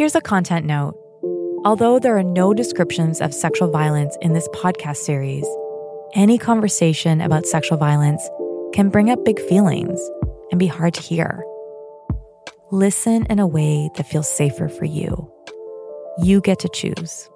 Here's 0.00 0.14
a 0.14 0.20
content 0.22 0.64
note. 0.64 0.94
Although 1.66 1.98
there 1.98 2.16
are 2.16 2.22
no 2.22 2.54
descriptions 2.54 3.20
of 3.20 3.34
sexual 3.34 3.70
violence 3.70 4.16
in 4.22 4.32
this 4.32 4.48
podcast 4.54 4.96
series, 4.96 5.44
any 6.14 6.38
conversation 6.38 7.20
about 7.20 7.44
sexual 7.44 7.76
violence 7.76 8.26
can 8.72 8.88
bring 8.88 9.10
up 9.10 9.22
big 9.26 9.38
feelings 9.40 10.00
and 10.50 10.58
be 10.58 10.66
hard 10.66 10.94
to 10.94 11.02
hear. 11.02 11.44
Listen 12.70 13.26
in 13.26 13.38
a 13.38 13.46
way 13.46 13.90
that 13.96 14.06
feels 14.06 14.26
safer 14.26 14.70
for 14.70 14.86
you. 14.86 15.30
You 16.22 16.40
get 16.40 16.60
to 16.60 16.70
choose. 16.70 17.28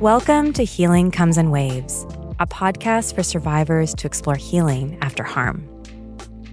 Welcome 0.00 0.52
to 0.52 0.64
Healing 0.64 1.10
Comes 1.10 1.38
in 1.38 1.50
Waves, 1.50 2.04
a 2.38 2.46
podcast 2.46 3.14
for 3.14 3.22
survivors 3.22 3.94
to 3.94 4.06
explore 4.06 4.36
healing 4.36 4.98
after 5.02 5.22
harm. 5.22 5.68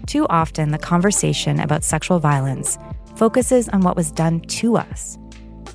Too 0.07 0.25
often, 0.27 0.71
the 0.71 0.77
conversation 0.77 1.59
about 1.59 1.83
sexual 1.83 2.19
violence 2.19 2.77
focuses 3.15 3.69
on 3.69 3.81
what 3.81 3.95
was 3.95 4.11
done 4.11 4.39
to 4.41 4.77
us, 4.77 5.17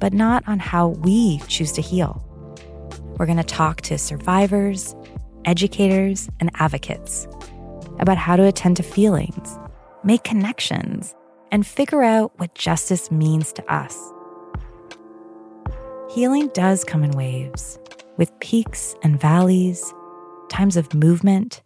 but 0.01 0.13
not 0.13 0.43
on 0.49 0.59
how 0.59 0.89
we 0.89 1.39
choose 1.47 1.73
to 1.73 1.83
heal. 1.83 2.23
We're 3.17 3.27
going 3.27 3.39
to 3.39 3.45
talk 3.45 3.81
to 3.83 3.99
survivors, 3.99 4.97
educators, 5.45 6.29
and 6.41 6.51
advocates 6.55 7.29
about 8.01 8.19
how 8.19 8.37
to 8.37 8.45
attend 8.45 8.77
to 8.79 8.83
feelings, 8.83 9.59
make 10.03 10.25
connections, 10.25 11.15
and 11.53 11.65
figure 11.65 12.03
out 12.03 12.33
what 12.39 12.55
justice 12.55 13.11
means 13.11 13.53
to 13.53 13.73
us. 13.73 14.13
Healing 16.11 16.49
does 16.55 16.83
come 16.83 17.05
in 17.05 17.13
waves, 17.13 17.79
with 18.17 18.39
peaks 18.41 18.95
and 19.03 19.21
valleys, 19.21 19.93
times 20.49 20.77
of 20.77 20.95
movement, 20.95 21.63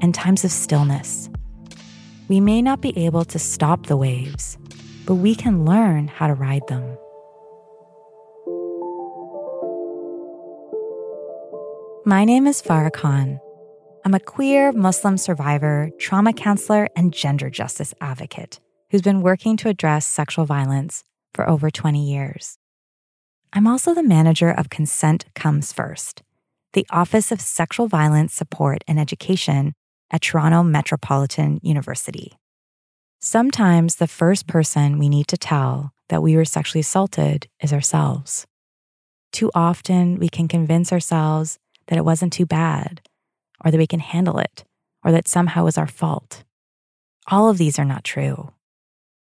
and 0.00 0.14
times 0.14 0.44
of 0.44 0.50
stillness. 0.50 1.28
We 2.28 2.40
may 2.40 2.62
not 2.62 2.80
be 2.80 2.96
able 2.98 3.24
to 3.26 3.38
stop 3.38 3.86
the 3.86 3.96
waves, 3.96 4.58
but 5.06 5.16
we 5.16 5.34
can 5.34 5.64
learn 5.64 6.08
how 6.08 6.26
to 6.26 6.34
ride 6.34 6.66
them. 6.68 6.96
My 12.06 12.24
name 12.24 12.46
is 12.46 12.60
Farah 12.60 12.92
Khan. 12.92 13.40
I'm 14.04 14.14
a 14.14 14.20
queer 14.20 14.72
Muslim 14.72 15.16
survivor, 15.16 15.90
trauma 15.98 16.32
counselor, 16.32 16.88
and 16.94 17.12
gender 17.12 17.48
justice 17.48 17.94
advocate 18.00 18.60
who's 18.90 19.02
been 19.02 19.22
working 19.22 19.56
to 19.56 19.68
address 19.68 20.06
sexual 20.06 20.44
violence 20.44 21.04
for 21.32 21.48
over 21.48 21.70
20 21.70 22.04
years. 22.04 22.58
I'm 23.56 23.68
also 23.68 23.94
the 23.94 24.02
manager 24.02 24.50
of 24.50 24.68
Consent 24.68 25.26
Comes 25.36 25.72
First, 25.72 26.24
the 26.72 26.84
Office 26.90 27.30
of 27.30 27.40
Sexual 27.40 27.86
Violence 27.86 28.34
Support 28.34 28.82
and 28.88 28.98
Education 28.98 29.74
at 30.10 30.22
Toronto 30.22 30.64
Metropolitan 30.64 31.60
University. 31.62 32.36
Sometimes 33.20 33.94
the 33.94 34.08
first 34.08 34.48
person 34.48 34.98
we 34.98 35.08
need 35.08 35.28
to 35.28 35.36
tell 35.36 35.92
that 36.08 36.20
we 36.20 36.34
were 36.34 36.44
sexually 36.44 36.80
assaulted 36.80 37.46
is 37.62 37.72
ourselves. 37.72 38.44
Too 39.30 39.52
often, 39.54 40.18
we 40.18 40.28
can 40.28 40.48
convince 40.48 40.92
ourselves 40.92 41.60
that 41.86 41.96
it 41.96 42.04
wasn't 42.04 42.32
too 42.32 42.46
bad, 42.46 43.02
or 43.64 43.70
that 43.70 43.78
we 43.78 43.86
can 43.86 44.00
handle 44.00 44.38
it, 44.38 44.64
or 45.04 45.12
that 45.12 45.28
somehow 45.28 45.60
it 45.60 45.66
was 45.66 45.78
our 45.78 45.86
fault. 45.86 46.42
All 47.28 47.48
of 47.48 47.58
these 47.58 47.78
are 47.78 47.84
not 47.84 48.02
true. 48.02 48.52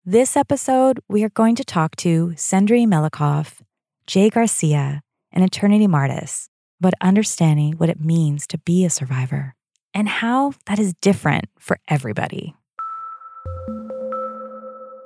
This 0.06 0.38
episode, 0.38 1.00
we 1.10 1.24
are 1.24 1.30
going 1.30 1.56
to 1.56 1.64
talk 1.64 1.96
to 1.98 2.34
Chenthoori 2.36 2.86
Malankov, 2.86 3.62
Jaye 4.10 4.32
Garcia, 4.32 5.02
and 5.32 5.44
Eternity 5.44 5.86
Martis 5.86 6.50
but 6.82 6.96
understanding 7.00 7.74
what 7.74 7.90
it 7.90 8.00
means 8.00 8.48
to 8.48 8.58
be 8.58 8.86
a 8.86 8.90
survivor 8.90 9.54
and 9.94 10.10
how 10.10 10.54
that 10.66 10.80
is 10.80 10.96
different 11.02 11.46
for 11.60 11.78
everybody. 11.88 12.56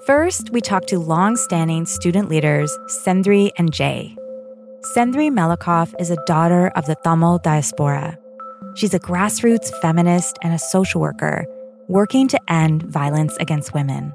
First, 0.06 0.52
we 0.52 0.62
talk 0.62 0.86
to 0.88 1.00
long-standing 1.00 1.86
student 1.86 2.30
leaders 2.30 2.78
Chenthoori 2.88 3.52
and 3.58 3.72
Jaye. 3.74 4.16
Chenthoori 4.96 5.32
Malankov 5.32 5.94
is 6.00 6.10
a 6.10 6.24
daughter 6.26 6.68
of 6.70 6.86
the 6.86 6.96
Tamil 7.04 7.40
diaspora. 7.40 8.18
She's 8.76 8.94
a 8.94 9.00
grassroots 9.00 9.70
feminist 9.82 10.38
and 10.42 10.54
a 10.54 10.60
social 10.60 11.02
worker 11.02 11.46
working 11.90 12.30
to 12.30 12.40
end 12.50 12.84
violence 12.84 13.36
against 13.38 13.74
women. 13.74 14.14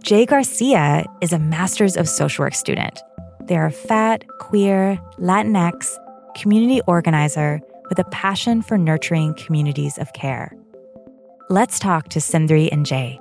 Jaye 0.00 0.26
Garcia 0.26 1.04
is 1.20 1.32
a 1.32 1.38
master's 1.38 1.96
of 1.96 2.08
social 2.08 2.44
work 2.44 2.54
student. 2.54 3.02
They're 3.46 3.66
a 3.66 3.72
fat, 3.72 4.26
queer, 4.40 4.98
Latinx 5.18 5.96
community 6.34 6.80
organizer 6.86 7.60
with 7.88 7.98
a 7.98 8.04
passion 8.04 8.60
for 8.60 8.76
nurturing 8.76 9.34
communities 9.34 9.98
of 9.98 10.12
care. 10.12 10.52
Let's 11.48 11.78
talk 11.78 12.08
to 12.08 12.18
Chenthoori 12.18 12.70
and 12.70 12.84
Jaye. 12.84 13.18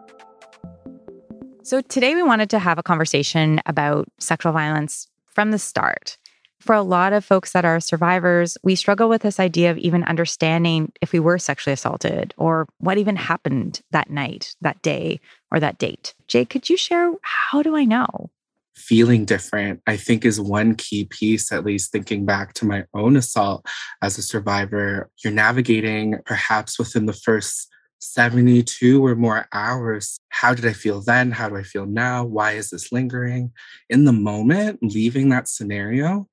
So, 1.63 1.81
today 1.81 2.15
we 2.15 2.23
wanted 2.23 2.49
to 2.51 2.59
have 2.59 2.77
a 2.77 2.83
conversation 2.83 3.61
about 3.65 4.07
sexual 4.19 4.51
violence 4.51 5.07
from 5.25 5.51
the 5.51 5.59
start 5.59 6.17
for 6.65 6.73
a 6.73 6.81
lot 6.81 7.13
of 7.13 7.23
folks 7.23 7.51
that 7.51 7.63
are 7.63 7.79
survivors, 7.79 8.57
we 8.63 8.75
struggle 8.75 9.07
with 9.07 9.21
this 9.21 9.39
idea 9.39 9.69
of 9.69 9.77
even 9.77 10.03
understanding 10.03 10.91
if 10.99 11.13
we 11.13 11.19
were 11.19 11.37
sexually 11.37 11.73
assaulted 11.73 12.33
or 12.37 12.67
what 12.79 12.97
even 12.97 13.15
happened 13.15 13.81
that 13.91 14.09
night, 14.09 14.55
that 14.61 14.81
day, 14.81 15.19
or 15.51 15.59
that 15.59 15.77
date. 15.77 16.15
Jaye, 16.27 16.49
could 16.49 16.67
you 16.67 16.75
share 16.75 17.13
how 17.21 17.61
do 17.61 17.75
I 17.75 17.83
know? 17.85 18.31
Feeling 18.75 19.25
different, 19.25 19.81
I 19.87 19.97
think, 19.97 20.25
is 20.25 20.39
one 20.39 20.75
key 20.75 21.05
piece, 21.05 21.51
at 21.51 21.65
least 21.65 21.91
thinking 21.91 22.25
back 22.25 22.53
to 22.55 22.65
my 22.65 22.83
own 22.93 23.15
assault 23.15 23.65
as 24.01 24.17
a 24.17 24.21
survivor. 24.21 25.09
You're 25.23 25.33
navigating 25.33 26.19
perhaps 26.25 26.77
within 26.77 27.05
the 27.05 27.13
first 27.13 27.69
72 27.99 29.03
or 29.03 29.15
more 29.15 29.47
hours. 29.53 30.17
How 30.29 30.53
did 30.53 30.65
I 30.65 30.73
feel 30.73 31.01
then? 31.01 31.31
How 31.31 31.49
do 31.49 31.55
I 31.55 31.63
feel 31.63 31.85
now? 31.85 32.25
Why 32.25 32.53
is 32.53 32.69
this 32.69 32.91
lingering? 32.91 33.51
In 33.89 34.05
the 34.05 34.13
moment, 34.13 34.79
leaving 34.81 35.29
that 35.29 35.47
scenario, 35.47 36.27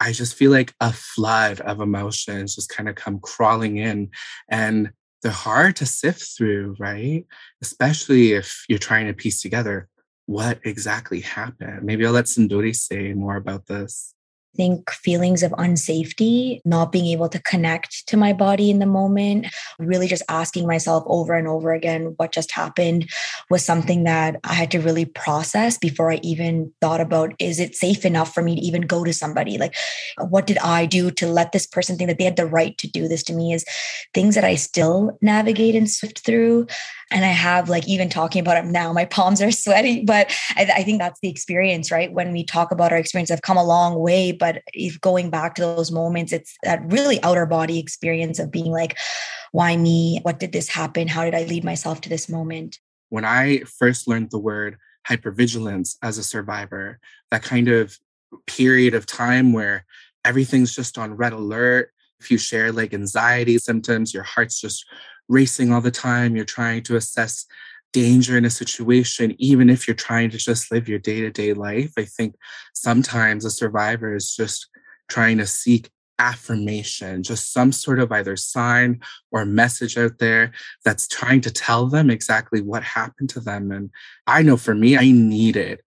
I 0.00 0.12
just 0.12 0.34
feel 0.34 0.50
like 0.50 0.74
a 0.80 0.92
flood 0.92 1.60
of 1.60 1.80
emotions 1.80 2.54
just 2.54 2.68
kind 2.68 2.88
of 2.88 2.96
come 2.96 3.18
crawling 3.20 3.78
in. 3.78 4.10
And 4.50 4.90
they're 5.22 5.32
hard 5.32 5.76
to 5.76 5.86
sift 5.86 6.22
through, 6.36 6.76
right? 6.78 7.24
Especially 7.62 8.32
if 8.32 8.64
you're 8.68 8.78
trying 8.78 9.06
to 9.06 9.14
piece 9.14 9.40
together 9.40 9.88
what 10.26 10.58
exactly 10.64 11.20
happened. 11.20 11.84
Maybe 11.84 12.04
I'll 12.04 12.12
let 12.12 12.26
Chenthoori 12.26 12.74
say 12.74 13.12
more 13.14 13.36
about 13.36 13.66
this 13.66 14.15
think 14.56 14.90
feelings 14.90 15.42
of 15.42 15.52
unsafety, 15.52 16.60
not 16.64 16.92
being 16.92 17.06
able 17.06 17.28
to 17.28 17.40
connect 17.42 18.06
to 18.08 18.16
my 18.16 18.32
body 18.32 18.70
in 18.70 18.78
the 18.78 18.86
moment, 18.86 19.46
really 19.78 20.08
just 20.08 20.22
asking 20.28 20.66
myself 20.66 21.04
over 21.06 21.34
and 21.34 21.48
over 21.48 21.72
again 21.72 22.14
what 22.16 22.32
just 22.32 22.52
happened 22.52 23.08
was 23.50 23.64
something 23.64 24.04
that 24.04 24.36
I 24.44 24.54
had 24.54 24.70
to 24.72 24.80
really 24.80 25.04
process 25.04 25.78
before 25.78 26.10
I 26.10 26.20
even 26.22 26.72
thought 26.80 27.00
about 27.00 27.34
is 27.38 27.60
it 27.60 27.74
safe 27.74 28.04
enough 28.04 28.32
for 28.32 28.42
me 28.42 28.56
to 28.56 28.60
even 28.60 28.82
go 28.82 29.04
to 29.04 29.12
somebody? 29.12 29.58
Like, 29.58 29.74
what 30.28 30.46
did 30.46 30.58
I 30.58 30.86
do 30.86 31.10
to 31.12 31.26
let 31.26 31.52
this 31.52 31.66
person 31.66 31.96
think 31.96 32.08
that 32.08 32.18
they 32.18 32.24
had 32.24 32.36
the 32.36 32.46
right 32.46 32.76
to 32.78 32.88
do 32.88 33.08
this 33.08 33.22
to 33.24 33.32
me? 33.32 33.52
Is 33.52 33.64
things 34.14 34.34
that 34.34 34.44
I 34.44 34.54
still 34.54 35.18
navigate 35.20 35.74
and 35.74 35.88
sift 35.88 36.24
through. 36.24 36.66
And 37.10 37.24
I 37.24 37.28
have 37.28 37.68
like 37.68 37.86
even 37.86 38.08
talking 38.08 38.40
about 38.40 38.56
it 38.56 38.64
now, 38.64 38.92
my 38.92 39.04
palms 39.04 39.40
are 39.42 39.50
sweaty, 39.50 40.04
but 40.04 40.32
I, 40.56 40.70
I 40.76 40.82
think 40.82 41.00
that's 41.00 41.20
the 41.20 41.28
experience, 41.28 41.90
right? 41.90 42.12
When 42.12 42.32
we 42.32 42.44
talk 42.44 42.70
about 42.72 42.92
our 42.92 42.98
experience, 42.98 43.30
I've 43.30 43.42
come 43.42 43.56
a 43.56 43.64
long 43.64 43.98
way, 43.98 44.32
but 44.32 44.45
if 44.72 45.00
going 45.00 45.30
back 45.30 45.54
to 45.56 45.62
those 45.62 45.90
moments, 45.90 46.32
it's 46.32 46.56
that 46.62 46.80
really 46.90 47.22
outer 47.22 47.46
body 47.46 47.78
experience 47.78 48.38
of 48.38 48.50
being 48.50 48.70
like, 48.70 48.96
why 49.52 49.76
me? 49.76 50.20
What 50.22 50.38
did 50.38 50.52
this 50.52 50.68
happen? 50.68 51.08
How 51.08 51.24
did 51.24 51.34
I 51.34 51.44
lead 51.44 51.64
myself 51.64 52.00
to 52.02 52.08
this 52.08 52.28
moment? 52.28 52.78
When 53.08 53.24
I 53.24 53.60
first 53.60 54.08
learned 54.08 54.30
the 54.30 54.38
word 54.38 54.76
hypervigilance 55.08 55.96
as 56.02 56.18
a 56.18 56.24
survivor, 56.24 56.98
that 57.30 57.42
kind 57.42 57.68
of 57.68 57.98
period 58.46 58.94
of 58.94 59.06
time 59.06 59.52
where 59.52 59.84
everything's 60.24 60.74
just 60.74 60.98
on 60.98 61.14
red 61.16 61.32
alert. 61.32 61.92
If 62.20 62.30
you 62.30 62.38
share 62.38 62.72
like 62.72 62.92
anxiety 62.92 63.58
symptoms, 63.58 64.12
your 64.12 64.24
heart's 64.24 64.60
just 64.60 64.84
racing 65.28 65.72
all 65.72 65.80
the 65.80 65.90
time. 65.90 66.34
You're 66.34 66.44
trying 66.44 66.82
to 66.84 66.96
assess 66.96 67.46
danger 67.96 68.36
in 68.36 68.44
a 68.44 68.50
situation, 68.50 69.34
even 69.38 69.70
if 69.70 69.88
you're 69.88 69.94
trying 69.94 70.28
to 70.28 70.36
just 70.36 70.70
live 70.70 70.86
your 70.86 70.98
day 70.98 71.22
to 71.22 71.30
day 71.30 71.54
life. 71.54 71.94
I 71.96 72.04
think 72.04 72.34
sometimes 72.74 73.42
a 73.42 73.50
survivor 73.50 74.14
is 74.14 74.36
just 74.36 74.68
trying 75.08 75.38
to 75.38 75.46
seek 75.46 75.88
affirmation, 76.18 77.22
just 77.22 77.54
some 77.54 77.72
sort 77.72 77.98
of 77.98 78.12
either 78.12 78.36
sign 78.36 79.00
or 79.32 79.46
message 79.46 79.96
out 79.96 80.18
there 80.18 80.52
that's 80.84 81.08
trying 81.08 81.40
to 81.40 81.50
tell 81.50 81.86
them 81.86 82.10
exactly 82.10 82.60
what 82.60 82.82
happened 82.82 83.30
to 83.30 83.40
them. 83.40 83.72
And 83.72 83.88
I 84.26 84.42
know 84.42 84.58
for 84.58 84.74
me, 84.74 84.98
I 84.98 85.10
needed 85.10 85.80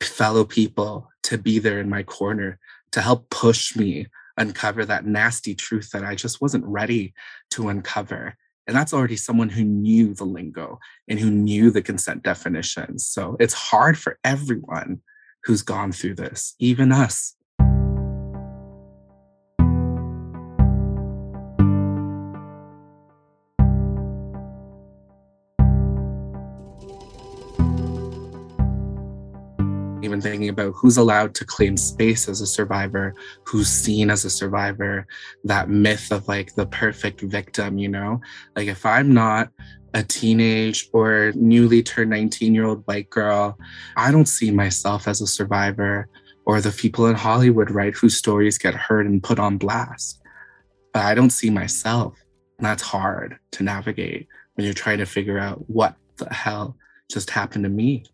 fellow 0.00 0.46
people 0.46 1.10
to 1.24 1.36
be 1.36 1.58
there 1.58 1.80
in 1.80 1.90
my 1.90 2.02
corner 2.02 2.58
to 2.92 3.02
help 3.02 3.28
push 3.28 3.76
me 3.76 4.06
uncover 4.38 4.86
that 4.86 5.04
nasty 5.04 5.54
truth 5.54 5.90
that 5.90 6.02
I 6.02 6.14
just 6.14 6.40
wasn't 6.40 6.64
ready 6.64 7.12
to 7.50 7.68
uncover. 7.68 8.38
And 8.66 8.76
that's 8.76 8.92
already 8.92 9.16
someone 9.16 9.48
who 9.48 9.64
knew 9.64 10.14
the 10.14 10.24
lingo 10.24 10.78
and 11.08 11.18
who 11.18 11.30
knew 11.30 11.70
the 11.70 11.82
consent 11.82 12.22
definitions. 12.22 13.06
So 13.06 13.36
it's 13.40 13.54
hard 13.54 13.98
for 13.98 14.18
everyone 14.24 15.00
who's 15.44 15.62
gone 15.62 15.92
through 15.92 16.14
this, 16.14 16.54
even 16.58 16.92
us. 16.92 17.34
Thinking 30.42 30.62
about 30.62 30.74
who's 30.76 30.96
allowed 30.96 31.34
to 31.36 31.44
claim 31.44 31.76
space 31.76 32.28
as 32.28 32.40
a 32.40 32.46
survivor, 32.46 33.14
who's 33.46 33.68
seen 33.68 34.10
as 34.10 34.24
a 34.24 34.30
survivor, 34.30 35.06
that 35.44 35.68
myth 35.68 36.10
of 36.10 36.26
like 36.26 36.54
the 36.54 36.66
perfect 36.66 37.20
victim, 37.20 37.78
you 37.78 37.88
know? 37.88 38.20
Like 38.56 38.66
if 38.66 38.84
I'm 38.84 39.14
not 39.14 39.50
a 39.94 40.02
teenage 40.02 40.88
or 40.92 41.32
newly 41.36 41.82
turned 41.82 42.10
19 42.10 42.54
year 42.54 42.64
old 42.64 42.82
white 42.86 43.08
girl, 43.10 43.56
I 43.96 44.10
don't 44.10 44.26
see 44.26 44.50
myself 44.50 45.06
as 45.06 45.20
a 45.20 45.26
survivor 45.26 46.08
or 46.44 46.60
the 46.60 46.72
people 46.72 47.06
in 47.06 47.14
Hollywood, 47.14 47.70
right, 47.70 47.94
whose 47.94 48.16
stories 48.16 48.58
get 48.58 48.74
heard 48.74 49.06
and 49.06 49.22
put 49.22 49.38
on 49.38 49.58
blast. 49.58 50.20
But 50.92 51.04
I 51.04 51.14
don't 51.14 51.30
see 51.30 51.50
myself. 51.50 52.18
And 52.58 52.66
that's 52.66 52.82
hard 52.82 53.38
to 53.52 53.62
navigate 53.62 54.26
when 54.54 54.64
you're 54.64 54.74
trying 54.74 54.98
to 54.98 55.06
figure 55.06 55.38
out 55.38 55.70
what 55.70 55.94
the 56.16 56.32
hell 56.34 56.76
just 57.08 57.30
happened 57.30 57.64
to 57.64 57.70
me. 57.70 58.04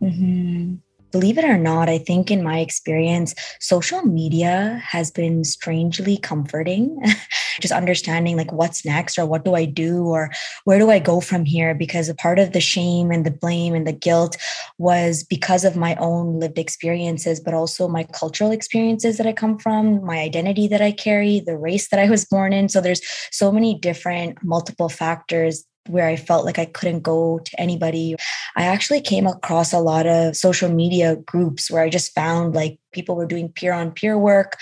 Mm-hmm 0.00 0.76
believe 1.12 1.38
it 1.38 1.44
or 1.44 1.58
not, 1.58 1.88
I 1.88 1.98
think 1.98 2.30
in 2.30 2.42
my 2.42 2.58
experience, 2.58 3.34
social 3.60 4.02
media 4.02 4.82
has 4.82 5.10
been 5.10 5.44
strangely 5.44 6.16
comforting. 6.16 7.00
Just 7.60 7.72
understanding 7.72 8.36
like 8.36 8.50
what's 8.50 8.84
next 8.84 9.18
or 9.18 9.26
what 9.26 9.44
do 9.44 9.54
I 9.54 9.66
do 9.66 10.06
or 10.06 10.30
where 10.64 10.78
do 10.78 10.90
I 10.90 10.98
go 10.98 11.20
from 11.20 11.44
here? 11.44 11.74
Because 11.74 12.08
a 12.08 12.14
part 12.14 12.38
of 12.38 12.52
the 12.52 12.60
shame 12.60 13.10
and 13.10 13.26
the 13.26 13.30
blame 13.30 13.74
and 13.74 13.86
the 13.86 13.92
guilt 13.92 14.36
was 14.78 15.22
because 15.22 15.64
of 15.64 15.76
my 15.76 15.94
own 15.96 16.40
lived 16.40 16.58
experiences, 16.58 17.40
but 17.40 17.54
also 17.54 17.86
my 17.86 18.04
cultural 18.04 18.50
experiences 18.50 19.18
that 19.18 19.26
I 19.26 19.32
come 19.32 19.58
from, 19.58 20.04
my 20.04 20.18
identity 20.18 20.66
that 20.68 20.80
I 20.80 20.92
carry, 20.92 21.40
the 21.40 21.56
race 21.56 21.90
that 21.90 22.00
I 22.00 22.08
was 22.08 22.24
born 22.24 22.52
in. 22.52 22.68
So 22.68 22.80
there's 22.80 23.02
so 23.30 23.52
many 23.52 23.78
different 23.78 24.42
multiple 24.42 24.88
factors 24.88 25.64
where 25.88 26.06
I 26.06 26.16
felt 26.16 26.44
like 26.44 26.58
I 26.58 26.66
couldn't 26.66 27.00
go 27.00 27.38
to 27.38 27.60
anybody. 27.60 28.16
I 28.56 28.64
actually 28.64 29.00
came 29.00 29.26
across 29.26 29.72
a 29.72 29.80
lot 29.80 30.06
of 30.06 30.36
social 30.36 30.70
media 30.70 31.16
groups 31.16 31.70
where 31.70 31.82
I 31.82 31.88
just 31.88 32.14
found 32.14 32.54
like 32.54 32.78
people 32.92 33.16
were 33.16 33.26
doing 33.26 33.48
peer 33.48 33.72
on 33.72 33.90
peer 33.90 34.18
work. 34.18 34.56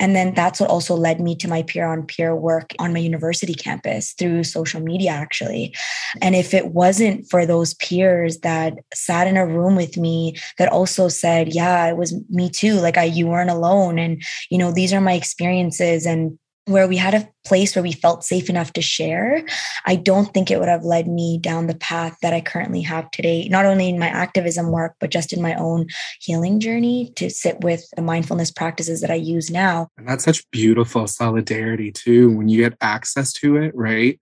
And 0.00 0.14
then 0.14 0.34
that's 0.34 0.60
what 0.60 0.68
also 0.68 0.94
led 0.94 1.20
me 1.20 1.36
to 1.36 1.48
my 1.48 1.62
peer 1.62 1.86
on 1.86 2.04
peer 2.04 2.34
work 2.34 2.72
on 2.78 2.92
my 2.92 2.98
university 2.98 3.54
campus 3.54 4.12
through 4.12 4.44
social 4.44 4.80
media, 4.80 5.10
actually. 5.10 5.74
And 6.20 6.34
if 6.34 6.52
it 6.52 6.68
wasn't 6.68 7.28
for 7.30 7.46
those 7.46 7.74
peers 7.74 8.40
that 8.40 8.74
sat 8.92 9.26
in 9.26 9.36
a 9.36 9.46
room 9.46 9.76
with 9.76 9.96
me 9.96 10.36
that 10.58 10.70
also 10.70 11.08
said, 11.08 11.54
Yeah, 11.54 11.86
it 11.86 11.96
was 11.96 12.14
me 12.28 12.50
too, 12.50 12.74
like 12.74 12.98
I, 12.98 13.04
you 13.04 13.28
weren't 13.28 13.50
alone. 13.50 13.98
And, 13.98 14.22
you 14.50 14.58
know, 14.58 14.72
these 14.72 14.92
are 14.92 15.00
my 15.00 15.12
experiences. 15.12 16.06
And 16.06 16.38
where 16.66 16.88
we 16.88 16.96
had 16.96 17.14
a 17.14 17.28
place 17.44 17.76
where 17.76 17.82
we 17.82 17.92
felt 17.92 18.24
safe 18.24 18.50
enough 18.50 18.72
to 18.72 18.82
share, 18.82 19.44
I 19.84 19.94
don't 19.94 20.34
think 20.34 20.50
it 20.50 20.58
would 20.58 20.68
have 20.68 20.84
led 20.84 21.06
me 21.06 21.38
down 21.38 21.68
the 21.68 21.76
path 21.76 22.18
that 22.22 22.34
I 22.34 22.40
currently 22.40 22.82
have 22.82 23.10
today, 23.12 23.48
not 23.48 23.64
only 23.64 23.88
in 23.88 24.00
my 24.00 24.08
activism 24.08 24.72
work, 24.72 24.96
but 24.98 25.10
just 25.10 25.32
in 25.32 25.40
my 25.40 25.54
own 25.54 25.86
healing 26.20 26.58
journey 26.58 27.12
to 27.16 27.30
sit 27.30 27.60
with 27.60 27.84
the 27.94 28.02
mindfulness 28.02 28.50
practices 28.50 29.00
that 29.00 29.12
I 29.12 29.14
use 29.14 29.48
now. 29.48 29.88
And 29.96 30.08
that's 30.08 30.24
such 30.24 30.48
beautiful 30.50 31.06
solidarity, 31.06 31.92
too, 31.92 32.36
when 32.36 32.48
you 32.48 32.62
get 32.62 32.76
access 32.80 33.32
to 33.34 33.56
it, 33.56 33.72
right? 33.74 34.18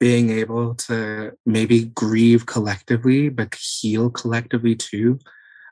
Being 0.00 0.30
able 0.30 0.74
to 0.74 1.32
maybe 1.46 1.84
grieve 1.84 2.46
collectively, 2.46 3.28
but 3.28 3.54
heal 3.54 4.10
collectively 4.10 4.74
too 4.74 5.20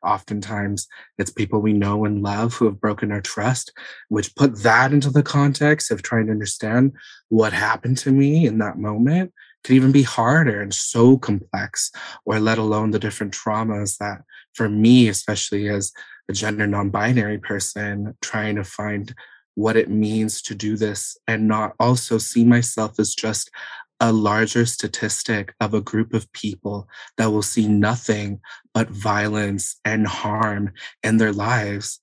oftentimes 0.04 0.86
it's 1.18 1.30
people 1.30 1.60
we 1.60 1.72
know 1.72 2.04
and 2.04 2.22
love 2.22 2.54
who 2.54 2.66
have 2.66 2.80
broken 2.80 3.10
our 3.12 3.20
trust, 3.20 3.72
which 4.08 4.34
put 4.36 4.62
that 4.62 4.92
into 4.92 5.10
the 5.10 5.22
context 5.22 5.90
of 5.90 6.02
trying 6.02 6.26
to 6.26 6.32
understand 6.32 6.92
what 7.28 7.52
happened 7.52 7.98
to 7.98 8.12
me 8.12 8.46
in 8.46 8.58
that 8.58 8.78
moment 8.78 9.32
could 9.64 9.74
even 9.74 9.92
be 9.92 10.02
harder 10.02 10.60
and 10.60 10.74
so 10.74 11.16
complex, 11.16 11.90
or 12.26 12.38
let 12.38 12.58
alone 12.58 12.90
the 12.90 12.98
different 12.98 13.32
traumas 13.32 13.96
that, 13.98 14.22
for 14.52 14.68
me, 14.68 15.08
especially 15.08 15.68
as 15.68 15.92
a 16.28 16.32
gender 16.32 16.66
non 16.66 16.90
binary 16.90 17.38
person, 17.38 18.14
trying 18.20 18.56
to 18.56 18.64
find 18.64 19.14
what 19.54 19.76
it 19.76 19.88
means 19.88 20.42
to 20.42 20.54
do 20.54 20.76
this 20.76 21.16
and 21.26 21.48
not 21.48 21.74
also 21.78 22.18
see 22.18 22.44
myself 22.44 22.98
as 22.98 23.14
just 23.14 23.50
a 24.00 24.12
larger 24.12 24.66
statistic 24.66 25.54
of 25.60 25.74
a 25.74 25.80
group 25.80 26.14
of 26.14 26.30
people 26.32 26.88
that 27.16 27.30
will 27.30 27.42
see 27.42 27.68
nothing 27.68 28.40
but 28.72 28.88
violence 28.90 29.76
and 29.84 30.06
harm 30.06 30.72
in 31.02 31.18
their 31.18 31.32
lives. 31.32 32.00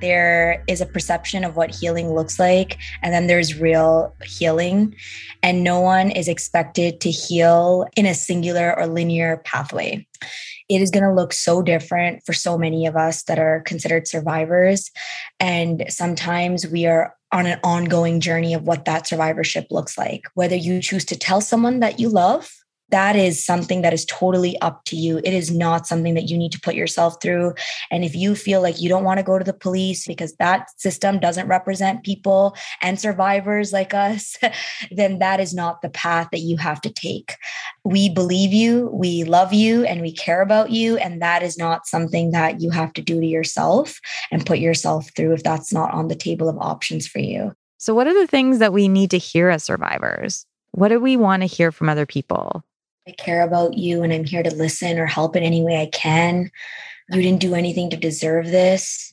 There 0.00 0.64
is 0.66 0.80
a 0.80 0.86
perception 0.86 1.44
of 1.44 1.56
what 1.56 1.74
healing 1.74 2.14
looks 2.14 2.38
like, 2.38 2.78
and 3.02 3.12
then 3.12 3.26
there's 3.26 3.60
real 3.60 4.14
healing. 4.24 4.94
And 5.42 5.62
no 5.62 5.80
one 5.80 6.10
is 6.10 6.26
expected 6.26 7.02
to 7.02 7.10
heal 7.10 7.86
in 7.96 8.06
a 8.06 8.14
singular 8.14 8.74
or 8.78 8.86
linear 8.86 9.42
pathway 9.44 10.06
it 10.70 10.80
is 10.80 10.92
going 10.92 11.02
to 11.02 11.12
look 11.12 11.32
so 11.32 11.60
different 11.62 12.24
for 12.24 12.32
so 12.32 12.56
many 12.56 12.86
of 12.86 12.96
us 12.96 13.24
that 13.24 13.40
are 13.40 13.60
considered 13.62 14.06
survivors. 14.06 14.90
And 15.40 15.84
sometimes 15.88 16.66
we 16.66 16.86
are 16.86 17.14
on 17.32 17.46
an 17.46 17.58
ongoing 17.64 18.20
journey 18.20 18.54
of 18.54 18.62
what 18.62 18.84
that 18.84 19.06
survivorship 19.06 19.66
looks 19.70 19.98
like. 19.98 20.22
Whether 20.34 20.56
you 20.56 20.80
choose 20.80 21.04
to 21.06 21.18
tell 21.18 21.40
someone 21.40 21.80
that 21.80 21.98
you 21.98 22.08
love 22.08 22.52
that 22.90 23.16
is 23.16 23.44
something 23.44 23.82
that 23.82 23.92
is 23.92 24.04
totally 24.06 24.60
up 24.60 24.84
to 24.86 24.96
you. 24.96 25.18
It 25.18 25.32
is 25.32 25.50
not 25.50 25.86
something 25.86 26.14
that 26.14 26.28
you 26.28 26.36
need 26.36 26.52
to 26.52 26.60
put 26.60 26.74
yourself 26.74 27.16
through. 27.22 27.54
And 27.90 28.04
if 28.04 28.14
you 28.14 28.34
feel 28.34 28.62
like 28.62 28.80
you 28.80 28.88
don't 28.88 29.04
want 29.04 29.18
to 29.18 29.24
go 29.24 29.38
to 29.38 29.44
the 29.44 29.52
police 29.52 30.06
because 30.06 30.34
that 30.36 30.68
system 30.78 31.18
doesn't 31.18 31.48
represent 31.48 32.04
people 32.04 32.56
and 32.82 33.00
survivors 33.00 33.72
like 33.72 33.94
us, 33.94 34.36
then 34.90 35.18
that 35.18 35.40
is 35.40 35.54
not 35.54 35.82
the 35.82 35.90
path 35.90 36.28
that 36.32 36.40
you 36.40 36.56
have 36.56 36.80
to 36.82 36.90
take. 36.90 37.34
We 37.84 38.08
believe 38.08 38.52
you, 38.52 38.90
we 38.92 39.24
love 39.24 39.52
you, 39.52 39.84
and 39.84 40.00
we 40.00 40.12
care 40.12 40.42
about 40.42 40.70
you. 40.70 40.96
And 40.98 41.22
that 41.22 41.42
is 41.42 41.56
not 41.56 41.86
something 41.86 42.30
that 42.32 42.60
you 42.60 42.70
have 42.70 42.92
to 42.94 43.02
do 43.02 43.20
to 43.20 43.26
yourself 43.26 44.00
and 44.30 44.44
put 44.44 44.58
yourself 44.58 45.10
through 45.16 45.32
if 45.34 45.42
that's 45.42 45.72
not 45.72 45.92
on 45.92 46.08
the 46.08 46.14
table 46.14 46.48
of 46.48 46.58
options 46.58 47.06
for 47.06 47.18
you. 47.18 47.52
So, 47.78 47.94
what 47.94 48.06
are 48.06 48.14
the 48.14 48.26
things 48.26 48.58
that 48.58 48.74
we 48.74 48.88
need 48.88 49.10
to 49.12 49.18
hear 49.18 49.48
as 49.48 49.64
survivors? 49.64 50.44
What 50.72 50.88
do 50.88 51.00
we 51.00 51.16
want 51.16 51.42
to 51.42 51.46
hear 51.46 51.72
from 51.72 51.88
other 51.88 52.06
people? 52.06 52.62
I 53.08 53.12
care 53.12 53.42
about 53.42 53.76
you 53.76 54.02
and 54.02 54.12
I'm 54.12 54.24
here 54.24 54.42
to 54.42 54.54
listen 54.54 54.98
or 54.98 55.06
help 55.06 55.36
in 55.36 55.42
any 55.42 55.62
way 55.62 55.80
I 55.80 55.86
can. 55.86 56.50
You 57.10 57.22
didn't 57.22 57.40
do 57.40 57.54
anything 57.54 57.90
to 57.90 57.96
deserve 57.96 58.46
this. 58.46 59.12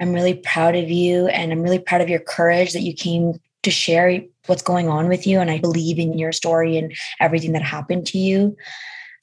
I'm 0.00 0.12
really 0.12 0.34
proud 0.34 0.74
of 0.74 0.90
you 0.90 1.28
and 1.28 1.52
I'm 1.52 1.62
really 1.62 1.78
proud 1.78 2.00
of 2.00 2.08
your 2.08 2.20
courage 2.20 2.72
that 2.72 2.82
you 2.82 2.94
came 2.94 3.40
to 3.62 3.70
share 3.70 4.22
what's 4.46 4.62
going 4.62 4.88
on 4.88 5.08
with 5.08 5.26
you. 5.26 5.40
And 5.40 5.50
I 5.50 5.58
believe 5.58 5.98
in 5.98 6.18
your 6.18 6.32
story 6.32 6.76
and 6.76 6.92
everything 7.20 7.52
that 7.52 7.62
happened 7.62 8.06
to 8.08 8.18
you. 8.18 8.56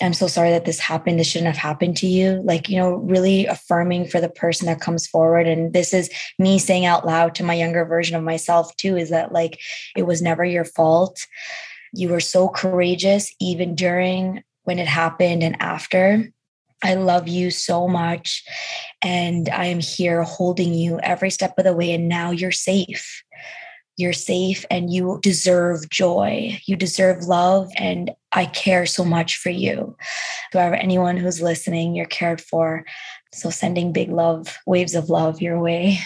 I'm 0.02 0.14
so 0.14 0.28
sorry 0.28 0.52
that 0.52 0.66
this 0.66 0.80
happened. 0.80 1.20
This 1.20 1.28
shouldn't 1.28 1.48
have 1.48 1.58
happened 1.58 1.98
to 1.98 2.08
you. 2.08 2.42
Like, 2.44 2.70
you 2.70 2.78
know, 2.78 2.94
really 2.94 3.48
affirming 3.48 4.08
for 4.08 4.22
the 4.22 4.30
person 4.30 4.68
that 4.68 4.80
comes 4.80 5.08
forward. 5.08 5.48
And 5.48 5.74
this 5.74 5.92
is 5.92 6.12
me 6.38 6.60
saying 6.60 6.86
out 6.86 7.06
loud 7.06 7.34
to 7.36 7.44
my 7.44 7.56
younger 7.56 7.84
version 7.84 8.16
of 8.16 8.24
myself, 8.24 8.76
too, 8.78 8.96
is 8.96 9.10
that 9.10 9.32
like 9.32 9.60
it 9.96 10.04
was 10.04 10.22
never 10.22 10.46
your 10.46 10.66
fault. 10.66 11.26
You 11.94 12.10
were 12.10 12.20
so 12.20 12.50
courageous, 12.50 13.34
even 13.40 13.76
during 13.76 14.44
when 14.64 14.80
it 14.80 14.88
happened 14.88 15.44
and 15.44 15.56
after. 15.62 16.32
I 16.84 16.94
love 16.94 17.28
you 17.28 17.50
so 17.52 17.88
much. 17.88 18.44
And 19.02 19.50
I 19.50 19.66
am 19.66 19.80
here 19.80 20.24
holding 20.24 20.74
you 20.74 21.00
every 21.00 21.32
step 21.32 21.58
of 21.58 21.64
the 21.64 21.74
way. 21.74 21.92
And 21.92 22.08
now 22.08 22.32
you're 22.32 22.52
safe. 22.52 23.24
You're 23.96 24.14
safe 24.14 24.64
and 24.70 24.94
you 24.94 25.20
deserve 25.24 25.90
joy. 25.90 26.60
You 26.68 26.76
deserve 26.76 27.24
love. 27.24 27.72
And 27.78 28.12
I 28.32 28.46
care 28.46 28.86
so 28.86 29.04
much 29.04 29.38
for 29.38 29.50
you. 29.50 29.98
Whoever, 30.52 30.76
anyone 30.76 31.18
who's 31.18 31.42
listening, 31.42 31.96
you're 31.96 32.06
cared 32.06 32.40
for. 32.40 32.86
So 33.34 33.50
sending 33.50 33.92
big 33.92 34.12
love, 34.12 34.56
waves 34.68 34.94
of 34.94 35.10
love 35.10 35.42
your 35.42 35.60
way. 35.60 36.00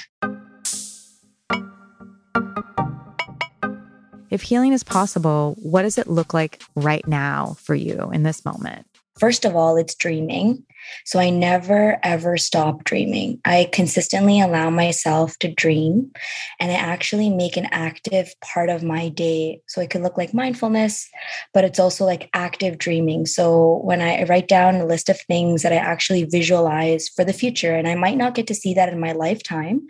If 4.31 4.43
healing 4.43 4.71
is 4.71 4.83
possible, 4.83 5.57
what 5.61 5.81
does 5.81 5.97
it 5.97 6.07
look 6.07 6.33
like 6.33 6.63
right 6.75 7.05
now 7.05 7.57
for 7.59 7.75
you 7.75 8.09
in 8.13 8.23
this 8.23 8.45
moment? 8.45 8.87
First 9.19 9.43
of 9.43 9.57
all, 9.57 9.75
it's 9.75 9.93
dreaming. 9.93 10.63
So 11.05 11.19
I 11.19 11.29
never 11.29 11.99
ever 12.01 12.37
stop 12.37 12.85
dreaming. 12.85 13.39
I 13.45 13.69
consistently 13.71 14.41
allow 14.41 14.69
myself 14.69 15.37
to 15.39 15.53
dream 15.53 16.11
and 16.59 16.71
I 16.71 16.75
actually 16.75 17.29
make 17.29 17.55
an 17.55 17.67
active 17.71 18.33
part 18.41 18.69
of 18.69 18.81
my 18.81 19.09
day. 19.09 19.61
So 19.67 19.81
it 19.81 19.89
could 19.89 20.01
look 20.01 20.17
like 20.17 20.33
mindfulness, 20.33 21.07
but 21.53 21.65
it's 21.65 21.77
also 21.77 22.05
like 22.05 22.29
active 22.33 22.77
dreaming. 22.77 23.25
So 23.25 23.81
when 23.83 24.01
I 24.01 24.23
write 24.23 24.47
down 24.47 24.75
a 24.75 24.85
list 24.85 25.09
of 25.09 25.21
things 25.21 25.61
that 25.61 25.73
I 25.73 25.77
actually 25.77 26.23
visualize 26.23 27.09
for 27.09 27.23
the 27.23 27.33
future, 27.33 27.75
and 27.75 27.87
I 27.87 27.95
might 27.95 28.17
not 28.17 28.33
get 28.33 28.47
to 28.47 28.55
see 28.55 28.73
that 28.73 28.89
in 28.89 28.99
my 28.99 29.11
lifetime, 29.11 29.81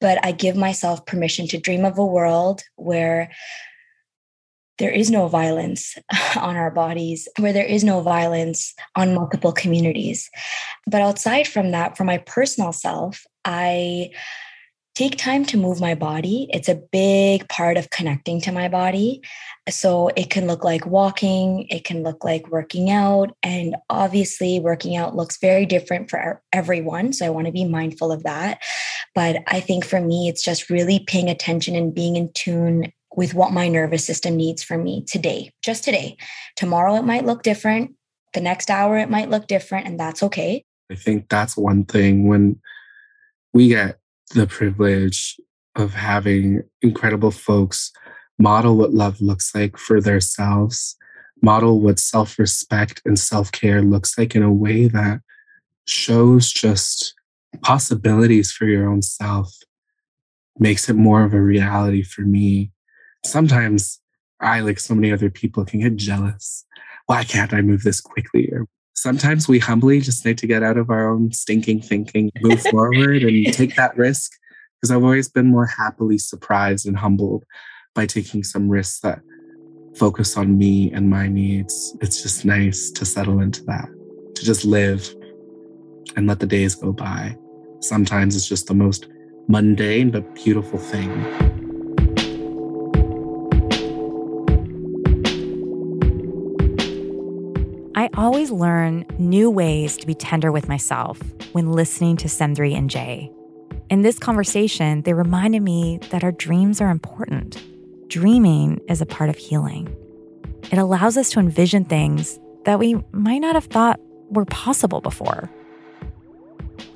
but 0.00 0.24
I 0.24 0.32
give 0.32 0.56
myself 0.56 1.06
permission 1.06 1.46
to 1.48 1.58
dream 1.58 1.84
of 1.84 1.98
a 1.98 2.04
world 2.04 2.62
where 2.74 3.30
there 4.78 4.90
is 4.90 5.10
no 5.10 5.28
violence 5.28 5.96
on 6.36 6.56
our 6.56 6.70
bodies, 6.70 7.28
where 7.38 7.52
there 7.52 7.66
is 7.66 7.84
no 7.84 8.00
violence 8.00 8.74
on 8.96 9.14
multiple 9.14 9.52
communities. 9.52 10.30
But 10.86 11.02
outside 11.02 11.46
from 11.46 11.70
that, 11.70 11.96
for 11.96 12.04
my 12.04 12.18
personal 12.18 12.72
self, 12.72 13.24
I 13.44 14.10
take 14.94 15.16
time 15.16 15.44
to 15.44 15.56
move 15.56 15.80
my 15.80 15.94
body. 15.94 16.48
It's 16.52 16.68
a 16.68 16.80
big 16.92 17.48
part 17.48 17.76
of 17.76 17.90
connecting 17.90 18.40
to 18.42 18.52
my 18.52 18.68
body. 18.68 19.22
So 19.68 20.08
it 20.16 20.30
can 20.30 20.46
look 20.46 20.62
like 20.62 20.86
walking, 20.86 21.66
it 21.68 21.84
can 21.84 22.02
look 22.02 22.22
like 22.22 22.48
working 22.48 22.90
out. 22.90 23.36
And 23.42 23.76
obviously, 23.90 24.60
working 24.60 24.96
out 24.96 25.16
looks 25.16 25.38
very 25.38 25.66
different 25.66 26.10
for 26.10 26.40
everyone. 26.52 27.12
So 27.12 27.26
I 27.26 27.30
want 27.30 27.46
to 27.46 27.52
be 27.52 27.64
mindful 27.64 28.12
of 28.12 28.22
that. 28.22 28.62
But 29.14 29.42
I 29.46 29.60
think 29.60 29.84
for 29.84 30.00
me, 30.00 30.28
it's 30.28 30.42
just 30.42 30.70
really 30.70 31.00
paying 31.00 31.28
attention 31.28 31.74
and 31.74 31.94
being 31.94 32.16
in 32.16 32.32
tune 32.32 32.92
with 33.16 33.34
what 33.34 33.52
my 33.52 33.68
nervous 33.68 34.04
system 34.04 34.36
needs 34.36 34.62
from 34.62 34.82
me 34.82 35.04
today, 35.06 35.52
just 35.62 35.84
today. 35.84 36.16
Tomorrow, 36.56 36.96
it 36.96 37.04
might 37.04 37.24
look 37.24 37.42
different. 37.42 37.94
The 38.32 38.40
next 38.40 38.70
hour, 38.70 38.98
it 38.98 39.10
might 39.10 39.30
look 39.30 39.46
different, 39.46 39.86
and 39.86 39.98
that's 39.98 40.22
okay. 40.22 40.64
I 40.90 40.96
think 40.96 41.28
that's 41.28 41.56
one 41.56 41.84
thing 41.84 42.28
when 42.28 42.60
we 43.52 43.68
get 43.68 43.98
the 44.34 44.46
privilege 44.46 45.38
of 45.76 45.94
having 45.94 46.62
incredible 46.82 47.30
folks 47.30 47.92
model 48.38 48.76
what 48.76 48.92
love 48.92 49.20
looks 49.20 49.54
like 49.54 49.76
for 49.76 50.00
themselves, 50.00 50.96
model 51.42 51.80
what 51.80 51.98
self 51.98 52.38
respect 52.38 53.00
and 53.04 53.18
self 53.18 53.52
care 53.52 53.82
looks 53.82 54.18
like 54.18 54.34
in 54.34 54.42
a 54.42 54.52
way 54.52 54.88
that 54.88 55.20
shows 55.86 56.52
just 56.52 57.14
possibilities 57.62 58.50
for 58.50 58.66
your 58.66 58.88
own 58.88 59.02
self, 59.02 59.54
makes 60.58 60.88
it 60.88 60.94
more 60.94 61.24
of 61.24 61.34
a 61.34 61.40
reality 61.40 62.02
for 62.02 62.22
me. 62.22 62.72
Sometimes 63.24 64.00
I, 64.40 64.60
like 64.60 64.78
so 64.78 64.94
many 64.94 65.12
other 65.12 65.30
people, 65.30 65.64
can 65.64 65.80
get 65.80 65.96
jealous. 65.96 66.64
Why 67.06 67.24
can't 67.24 67.52
I 67.52 67.62
move 67.62 67.82
this 67.82 68.00
quickly? 68.00 68.48
Or 68.52 68.66
sometimes 68.94 69.48
we 69.48 69.58
humbly 69.58 70.00
just 70.00 70.24
need 70.24 70.38
to 70.38 70.46
get 70.46 70.62
out 70.62 70.76
of 70.76 70.90
our 70.90 71.10
own 71.10 71.32
stinking 71.32 71.82
thinking, 71.82 72.30
move 72.40 72.60
forward 72.70 73.22
and 73.22 73.52
take 73.52 73.76
that 73.76 73.96
risk. 73.96 74.32
Because 74.80 74.90
I've 74.90 75.02
always 75.02 75.28
been 75.28 75.46
more 75.46 75.66
happily 75.66 76.18
surprised 76.18 76.86
and 76.86 76.96
humbled 76.96 77.44
by 77.94 78.06
taking 78.06 78.42
some 78.44 78.68
risks 78.68 79.00
that 79.00 79.20
focus 79.96 80.36
on 80.36 80.58
me 80.58 80.92
and 80.92 81.08
my 81.08 81.28
needs. 81.28 81.96
It's 82.00 82.22
just 82.22 82.44
nice 82.44 82.90
to 82.90 83.04
settle 83.04 83.40
into 83.40 83.64
that, 83.64 83.88
to 84.34 84.44
just 84.44 84.64
live 84.64 85.14
and 86.16 86.26
let 86.26 86.40
the 86.40 86.46
days 86.46 86.74
go 86.74 86.92
by. 86.92 87.36
Sometimes 87.80 88.36
it's 88.36 88.48
just 88.48 88.66
the 88.66 88.74
most 88.74 89.06
mundane 89.48 90.10
but 90.10 90.34
beautiful 90.34 90.78
thing. 90.78 91.53
Always 98.16 98.52
learn 98.52 99.04
new 99.18 99.50
ways 99.50 99.96
to 99.96 100.06
be 100.06 100.14
tender 100.14 100.52
with 100.52 100.68
myself 100.68 101.20
when 101.52 101.72
listening 101.72 102.16
to 102.18 102.28
Chenthoori 102.28 102.72
and 102.76 102.88
Jaye. 102.88 103.32
In 103.90 104.02
this 104.02 104.20
conversation, 104.20 105.02
they 105.02 105.12
reminded 105.12 105.62
me 105.62 105.98
that 106.10 106.22
our 106.22 106.32
dreams 106.32 106.80
are 106.80 106.90
important 106.90 107.62
dreaming 108.08 108.80
is 108.88 109.00
a 109.00 109.06
part 109.06 109.28
of 109.28 109.36
healing. 109.36 109.92
It 110.70 110.78
allows 110.78 111.16
us 111.16 111.30
to 111.30 111.40
envision 111.40 111.84
things 111.84 112.38
that 112.64 112.78
we 112.78 113.02
might 113.10 113.38
not 113.38 113.56
have 113.56 113.64
thought 113.64 113.98
were 114.30 114.44
possible 114.44 115.00
before. 115.00 115.50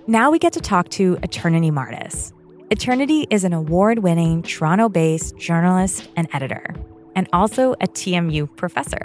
Now 0.06 0.30
we 0.30 0.38
get 0.38 0.52
to 0.52 0.60
talk 0.60 0.90
to 0.90 1.18
Eternity 1.24 1.72
Martis. 1.72 2.32
Eternity 2.70 3.26
is 3.30 3.42
an 3.42 3.52
award 3.52 3.98
winning 3.98 4.42
Toronto 4.42 4.88
based 4.88 5.36
journalist 5.38 6.08
and 6.14 6.28
editor, 6.32 6.72
and 7.16 7.28
also 7.32 7.72
a 7.80 7.88
TMU 7.88 8.54
professor. 8.56 9.02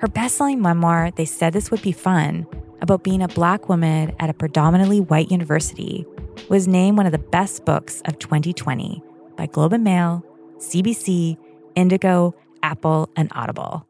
Her 0.00 0.08
best 0.08 0.36
selling 0.36 0.62
memoir, 0.62 1.10
They 1.10 1.26
Said 1.26 1.52
This 1.52 1.70
Would 1.70 1.82
Be 1.82 1.92
Fun, 1.92 2.46
about 2.80 3.04
being 3.04 3.20
a 3.20 3.28
Black 3.28 3.68
woman 3.68 4.16
at 4.18 4.30
a 4.30 4.32
predominantly 4.32 4.98
white 4.98 5.30
university, 5.30 6.06
was 6.48 6.66
named 6.66 6.96
one 6.96 7.04
of 7.04 7.12
the 7.12 7.18
best 7.18 7.66
books 7.66 8.00
of 8.06 8.18
2020 8.18 9.02
by 9.36 9.44
Globe 9.44 9.74
and 9.74 9.84
Mail 9.84 10.24
CBC, 10.56 11.36
Indigo, 11.74 12.34
Apple, 12.62 13.10
and 13.14 13.30
Audible. 13.34 13.86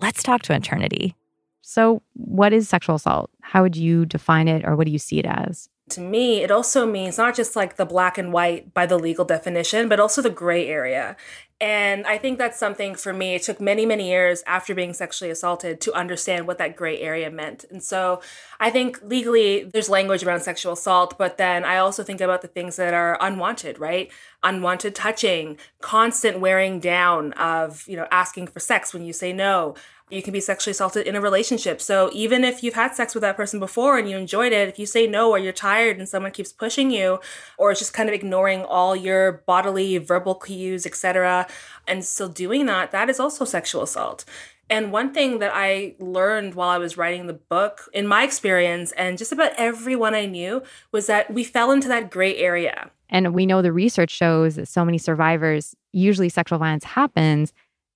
Let's 0.00 0.22
talk 0.22 0.40
to 0.42 0.54
Eternity. 0.54 1.14
So, 1.60 2.00
what 2.14 2.54
is 2.54 2.66
sexual 2.66 2.96
assault? 2.96 3.30
How 3.42 3.60
would 3.60 3.76
you 3.76 4.06
define 4.06 4.48
it, 4.48 4.64
or 4.64 4.76
what 4.76 4.86
do 4.86 4.92
you 4.92 4.98
see 4.98 5.18
it 5.18 5.26
as? 5.26 5.68
To 5.90 6.00
me, 6.00 6.42
it 6.42 6.50
also 6.50 6.86
means 6.86 7.18
not 7.18 7.36
just 7.36 7.54
like 7.54 7.76
the 7.76 7.84
black 7.84 8.16
and 8.16 8.32
white 8.32 8.72
by 8.72 8.86
the 8.86 8.98
legal 8.98 9.26
definition, 9.26 9.90
but 9.90 10.00
also 10.00 10.22
the 10.22 10.30
gray 10.30 10.68
area. 10.68 11.16
And 11.62 12.06
I 12.06 12.16
think 12.16 12.38
that's 12.38 12.58
something 12.58 12.94
for 12.94 13.12
me. 13.12 13.34
It 13.34 13.42
took 13.42 13.60
many, 13.60 13.84
many 13.84 14.08
years 14.08 14.42
after 14.46 14.74
being 14.74 14.94
sexually 14.94 15.30
assaulted 15.30 15.78
to 15.82 15.92
understand 15.92 16.46
what 16.46 16.56
that 16.56 16.74
gray 16.74 16.98
area 16.98 17.30
meant. 17.30 17.66
And 17.70 17.82
so 17.82 18.22
I 18.58 18.70
think 18.70 18.98
legally 19.02 19.64
there's 19.64 19.90
language 19.90 20.24
around 20.24 20.40
sexual 20.40 20.72
assault, 20.72 21.18
but 21.18 21.36
then 21.36 21.66
I 21.66 21.76
also 21.76 22.02
think 22.02 22.22
about 22.22 22.40
the 22.40 22.48
things 22.48 22.76
that 22.76 22.94
are 22.94 23.18
unwanted, 23.20 23.78
right? 23.78 24.10
Unwanted 24.42 24.94
touching, 24.94 25.58
constant 25.82 26.40
wearing 26.40 26.80
down 26.80 27.34
of, 27.34 27.86
you 27.86 27.96
know, 27.96 28.06
asking 28.10 28.46
for 28.46 28.60
sex 28.60 28.94
when 28.94 29.04
you 29.04 29.12
say 29.12 29.34
no, 29.34 29.74
you 30.10 30.22
can 30.22 30.32
be 30.32 30.40
sexually 30.40 30.72
assaulted 30.72 31.06
in 31.06 31.16
a 31.16 31.20
relationship. 31.20 31.80
So 31.80 32.10
even 32.12 32.44
if 32.44 32.62
you've 32.62 32.74
had 32.74 32.94
sex 32.94 33.14
with 33.14 33.22
that 33.22 33.36
person 33.36 33.60
before 33.60 33.98
and 33.98 34.10
you 34.10 34.16
enjoyed 34.16 34.52
it, 34.52 34.68
if 34.68 34.78
you 34.78 34.86
say 34.86 35.06
no 35.06 35.30
or 35.30 35.38
you're 35.38 35.52
tired 35.52 35.98
and 35.98 36.08
someone 36.08 36.32
keeps 36.32 36.52
pushing 36.52 36.90
you 36.90 37.20
or 37.58 37.70
it's 37.70 37.80
just 37.80 37.94
kind 37.94 38.08
of 38.08 38.14
ignoring 38.14 38.62
all 38.64 38.94
your 38.96 39.42
bodily 39.46 39.98
verbal 39.98 40.34
cues, 40.34 40.86
etc., 40.86 41.46
and 41.86 42.04
still 42.04 42.28
doing 42.28 42.66
that, 42.66 42.90
that 42.90 43.08
is 43.08 43.20
also 43.20 43.44
sexual 43.44 43.82
assault. 43.82 44.24
And 44.68 44.92
one 44.92 45.12
thing 45.12 45.40
that 45.40 45.50
I 45.52 45.96
learned 45.98 46.54
while 46.54 46.68
I 46.68 46.78
was 46.78 46.96
writing 46.96 47.26
the 47.26 47.32
book, 47.34 47.88
in 47.92 48.06
my 48.06 48.22
experience, 48.22 48.92
and 48.92 49.18
just 49.18 49.32
about 49.32 49.52
everyone 49.56 50.14
I 50.14 50.26
knew, 50.26 50.62
was 50.92 51.06
that 51.06 51.32
we 51.32 51.42
fell 51.42 51.72
into 51.72 51.88
that 51.88 52.08
gray 52.08 52.36
area. 52.36 52.90
And 53.08 53.34
we 53.34 53.46
know 53.46 53.62
the 53.62 53.72
research 53.72 54.12
shows 54.12 54.54
that 54.54 54.68
so 54.68 54.84
many 54.84 54.96
survivors, 54.96 55.74
usually 55.92 56.28
sexual 56.28 56.60
violence 56.60 56.84
happens 56.84 57.52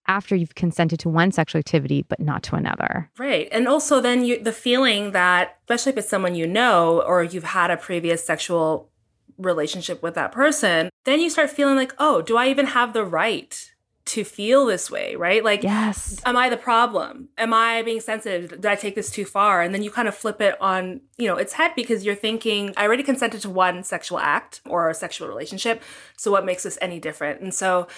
after 0.06 0.34
you've 0.34 0.54
consented 0.54 0.98
to 1.00 1.08
one 1.08 1.32
sexual 1.32 1.58
activity 1.58 2.04
but 2.08 2.20
not 2.20 2.42
to 2.44 2.56
another. 2.56 3.10
Right. 3.18 3.48
And 3.52 3.68
also 3.68 4.00
then 4.00 4.24
you 4.24 4.42
the 4.42 4.52
feeling 4.52 5.12
that 5.12 5.58
especially 5.64 5.92
if 5.92 5.98
it's 5.98 6.08
someone 6.08 6.34
you 6.34 6.46
know 6.46 7.02
or 7.02 7.22
you've 7.22 7.44
had 7.44 7.70
a 7.70 7.76
previous 7.76 8.24
sexual 8.24 8.90
relationship 9.38 10.02
with 10.02 10.14
that 10.14 10.32
person, 10.32 10.90
then 11.04 11.20
you 11.20 11.28
start 11.28 11.50
feeling 11.50 11.76
like, 11.76 11.92
"Oh, 11.98 12.22
do 12.22 12.36
I 12.36 12.48
even 12.48 12.66
have 12.66 12.92
the 12.92 13.04
right 13.04 13.74
to 14.06 14.22
feel 14.22 14.66
this 14.66 14.90
way, 14.90 15.16
right? 15.16 15.42
Like, 15.42 15.62
yes. 15.62 16.20
am 16.26 16.36
I 16.36 16.50
the 16.50 16.58
problem? 16.58 17.30
Am 17.38 17.54
I 17.54 17.82
being 17.82 18.00
sensitive? 18.00 18.50
Did 18.50 18.66
I 18.66 18.74
take 18.74 18.94
this 18.94 19.10
too 19.10 19.24
far? 19.24 19.62
And 19.62 19.74
then 19.74 19.82
you 19.82 19.90
kind 19.90 20.08
of 20.08 20.14
flip 20.14 20.40
it 20.42 20.60
on, 20.60 21.00
you 21.16 21.26
know, 21.26 21.36
its 21.36 21.54
head 21.54 21.72
because 21.74 22.04
you're 22.04 22.14
thinking, 22.14 22.74
I 22.76 22.84
already 22.84 23.02
consented 23.02 23.40
to 23.42 23.50
one 23.50 23.82
sexual 23.82 24.18
act 24.18 24.60
or 24.66 24.90
a 24.90 24.94
sexual 24.94 25.26
relationship. 25.26 25.82
So 26.18 26.30
what 26.30 26.44
makes 26.44 26.64
this 26.64 26.76
any 26.82 27.00
different? 27.00 27.40
And 27.40 27.54
so 27.54 27.88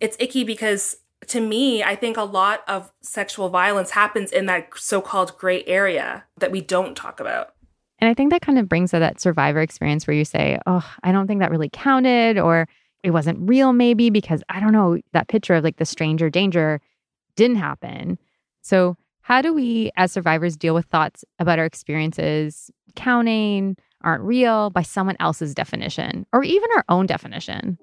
it's 0.00 0.16
icky 0.20 0.44
because 0.44 0.98
to 1.28 1.40
me, 1.40 1.82
I 1.82 1.96
think 1.96 2.16
a 2.16 2.22
lot 2.22 2.62
of 2.68 2.92
sexual 3.00 3.48
violence 3.48 3.90
happens 3.90 4.32
in 4.32 4.46
that 4.46 4.68
so 4.76 5.00
called 5.00 5.36
gray 5.38 5.64
area 5.64 6.24
that 6.38 6.50
we 6.50 6.60
don't 6.60 6.96
talk 6.96 7.20
about. 7.20 7.54
And 7.98 8.10
I 8.10 8.14
think 8.14 8.30
that 8.30 8.42
kind 8.42 8.58
of 8.58 8.68
brings 8.68 8.90
to 8.90 8.98
that 8.98 9.20
survivor 9.20 9.60
experience 9.60 10.06
where 10.06 10.16
you 10.16 10.24
say, 10.24 10.58
oh, 10.66 10.84
I 11.02 11.12
don't 11.12 11.26
think 11.26 11.40
that 11.40 11.50
really 11.50 11.70
counted, 11.72 12.38
or 12.38 12.68
it 13.02 13.12
wasn't 13.12 13.48
real, 13.48 13.72
maybe, 13.72 14.10
because 14.10 14.42
I 14.48 14.60
don't 14.60 14.72
know, 14.72 14.98
that 15.12 15.28
picture 15.28 15.54
of 15.54 15.64
like 15.64 15.76
the 15.76 15.86
stranger 15.86 16.28
danger 16.28 16.80
didn't 17.36 17.56
happen. 17.56 18.18
So, 18.62 18.96
how 19.20 19.40
do 19.40 19.54
we 19.54 19.90
as 19.96 20.12
survivors 20.12 20.56
deal 20.56 20.74
with 20.74 20.84
thoughts 20.86 21.24
about 21.38 21.58
our 21.58 21.64
experiences 21.64 22.70
counting, 22.94 23.76
aren't 24.02 24.22
real 24.22 24.68
by 24.70 24.82
someone 24.82 25.16
else's 25.18 25.54
definition, 25.54 26.26
or 26.32 26.44
even 26.44 26.68
our 26.76 26.84
own 26.90 27.06
definition? 27.06 27.78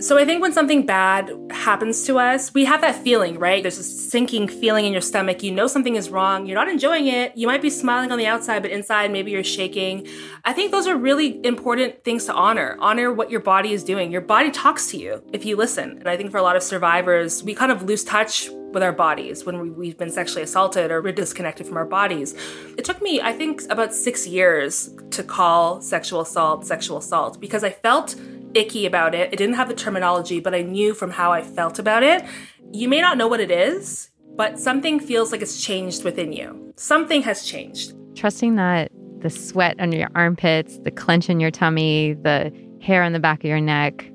So 0.00 0.16
I 0.16 0.24
think 0.24 0.40
when 0.40 0.54
something 0.54 0.86
bad 0.86 1.30
happens 1.50 2.06
to 2.06 2.18
us, 2.18 2.54
we 2.54 2.64
have 2.64 2.80
that 2.80 2.94
feeling, 3.04 3.38
right? 3.38 3.62
There's 3.62 3.76
a 3.76 3.82
sinking 3.82 4.48
feeling 4.48 4.86
in 4.86 4.92
your 4.92 5.02
stomach. 5.02 5.42
You 5.42 5.52
know 5.52 5.66
something 5.66 5.94
is 5.94 6.08
wrong. 6.08 6.46
You're 6.46 6.54
not 6.54 6.70
enjoying 6.70 7.06
it. 7.06 7.36
You 7.36 7.46
might 7.46 7.60
be 7.60 7.68
smiling 7.68 8.10
on 8.10 8.16
the 8.16 8.24
outside, 8.24 8.62
but 8.62 8.70
inside 8.70 9.12
maybe 9.12 9.30
you're 9.30 9.44
shaking. 9.44 10.08
I 10.46 10.54
think 10.54 10.70
those 10.70 10.86
are 10.86 10.96
really 10.96 11.44
important 11.44 12.02
things 12.02 12.24
to 12.24 12.32
honor. 12.32 12.78
Honor 12.80 13.12
what 13.12 13.30
your 13.30 13.40
body 13.40 13.74
is 13.74 13.84
doing. 13.84 14.10
Your 14.10 14.22
body 14.22 14.50
talks 14.50 14.90
to 14.92 14.96
you 14.96 15.22
if 15.34 15.44
you 15.44 15.54
listen. 15.54 15.98
And 15.98 16.08
I 16.08 16.16
think 16.16 16.30
for 16.30 16.38
a 16.38 16.42
lot 16.42 16.56
of 16.56 16.62
survivors, 16.62 17.42
we 17.42 17.54
kind 17.54 17.70
of 17.70 17.82
lose 17.82 18.02
touch 18.02 18.48
with 18.72 18.82
our 18.82 18.92
bodies 18.92 19.44
when 19.44 19.76
we've 19.76 19.98
been 19.98 20.10
sexually 20.10 20.42
assaulted 20.42 20.90
or 20.90 21.02
we're 21.02 21.12
disconnected 21.12 21.66
from 21.66 21.76
our 21.76 21.84
bodies. 21.84 22.34
It 22.78 22.86
took 22.86 23.02
me, 23.02 23.20
I 23.20 23.34
think, 23.34 23.62
about 23.68 23.92
six 23.92 24.26
years 24.26 24.94
to 25.10 25.22
call 25.22 25.82
sexual 25.82 26.22
assault 26.22 26.64
sexual 26.64 26.98
assault 26.98 27.38
because 27.38 27.64
I 27.64 27.70
felt 27.70 28.14
icky 28.54 28.86
about 28.86 29.14
it. 29.14 29.32
It 29.32 29.36
didn't 29.36 29.54
have 29.54 29.68
the 29.68 29.74
terminology, 29.74 30.40
but 30.40 30.54
I 30.54 30.62
knew 30.62 30.94
from 30.94 31.10
how 31.10 31.32
I 31.32 31.42
felt 31.42 31.78
about 31.78 32.02
it. 32.02 32.24
You 32.72 32.88
may 32.88 33.00
not 33.00 33.18
know 33.18 33.28
what 33.28 33.40
it 33.40 33.50
is, 33.50 34.10
but 34.36 34.58
something 34.58 35.00
feels 35.00 35.32
like 35.32 35.42
it's 35.42 35.60
changed 35.62 36.04
within 36.04 36.32
you. 36.32 36.72
Something 36.76 37.22
has 37.22 37.44
changed. 37.44 37.94
Trusting 38.14 38.56
that 38.56 38.90
the 39.20 39.30
sweat 39.30 39.76
under 39.78 39.96
your 39.96 40.10
armpits, 40.14 40.78
the 40.78 40.90
clench 40.90 41.28
in 41.28 41.40
your 41.40 41.50
tummy, 41.50 42.14
the 42.14 42.52
hair 42.80 43.02
on 43.02 43.12
the 43.12 43.20
back 43.20 43.40
of 43.40 43.44
your 43.44 43.60
neck. 43.60 44.10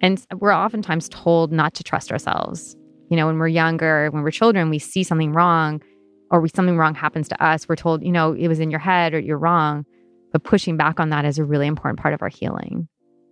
And 0.00 0.24
we're 0.38 0.54
oftentimes 0.54 1.08
told 1.10 1.52
not 1.52 1.74
to 1.74 1.84
trust 1.84 2.10
ourselves. 2.10 2.76
You 3.10 3.16
know, 3.16 3.26
when 3.26 3.38
we're 3.38 3.48
younger, 3.48 4.10
when 4.10 4.22
we're 4.22 4.30
children, 4.30 4.70
we 4.70 4.78
see 4.78 5.04
something 5.04 5.32
wrong 5.32 5.82
or 6.30 6.40
we, 6.40 6.48
something 6.48 6.78
wrong 6.78 6.94
happens 6.94 7.28
to 7.28 7.44
us, 7.44 7.68
we're 7.68 7.76
told, 7.76 8.02
you 8.02 8.10
know, 8.10 8.32
it 8.32 8.48
was 8.48 8.58
in 8.58 8.70
your 8.70 8.80
head 8.80 9.12
or 9.12 9.18
you're 9.18 9.38
wrong. 9.38 9.84
But 10.32 10.44
pushing 10.44 10.78
back 10.78 10.98
on 10.98 11.10
that 11.10 11.26
is 11.26 11.38
a 11.38 11.44
really 11.44 11.66
important 11.66 12.00
part 12.00 12.14
of 12.14 12.22
our 12.22 12.30
healing. 12.30 12.88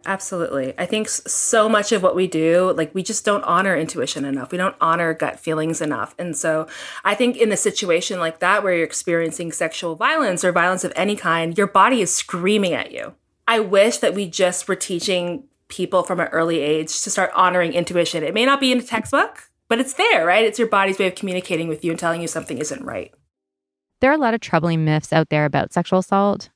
Absolutely. 0.06 0.72
I 0.78 0.86
think 0.86 1.08
so 1.08 1.68
much 1.68 1.92
of 1.92 2.02
what 2.02 2.16
we 2.16 2.26
do, 2.26 2.72
like 2.76 2.94
we 2.94 3.02
just 3.02 3.24
don't 3.24 3.44
honor 3.44 3.76
intuition 3.76 4.24
enough. 4.24 4.50
We 4.50 4.58
don't 4.58 4.76
honor 4.80 5.12
gut 5.12 5.38
feelings 5.38 5.82
enough. 5.82 6.14
And 6.18 6.36
so 6.36 6.66
I 7.04 7.14
think 7.14 7.36
in 7.36 7.52
a 7.52 7.56
situation 7.56 8.18
like 8.18 8.38
that 8.38 8.62
where 8.62 8.74
you're 8.74 8.84
experiencing 8.84 9.52
sexual 9.52 9.96
violence 9.96 10.42
or 10.42 10.52
violence 10.52 10.84
of 10.84 10.92
any 10.96 11.16
kind, 11.16 11.56
your 11.56 11.66
body 11.66 12.00
is 12.00 12.14
screaming 12.14 12.72
at 12.72 12.92
you. 12.92 13.14
I 13.46 13.60
wish 13.60 13.98
that 13.98 14.14
we 14.14 14.26
just 14.26 14.68
were 14.68 14.76
teaching 14.76 15.44
people 15.68 16.02
from 16.02 16.18
an 16.18 16.28
early 16.28 16.60
age 16.60 17.02
to 17.02 17.10
start 17.10 17.30
honoring 17.34 17.74
intuition. 17.74 18.22
It 18.22 18.34
may 18.34 18.46
not 18.46 18.60
be 18.60 18.72
in 18.72 18.78
a 18.78 18.82
textbook, 18.82 19.50
but 19.68 19.80
it's 19.80 19.94
there, 19.94 20.24
right? 20.24 20.44
It's 20.44 20.58
your 20.58 20.68
body's 20.68 20.98
way 20.98 21.08
of 21.08 21.14
communicating 21.14 21.68
with 21.68 21.84
you 21.84 21.90
and 21.90 22.00
telling 22.00 22.22
you 22.22 22.28
something 22.28 22.58
isn't 22.58 22.84
right. 22.84 23.12
There 24.00 24.10
are 24.10 24.14
a 24.14 24.18
lot 24.18 24.34
of 24.34 24.40
troubling 24.40 24.84
myths 24.84 25.12
out 25.12 25.28
there 25.28 25.44
about 25.44 25.72
sexual 25.72 25.98
assault. 25.98 26.48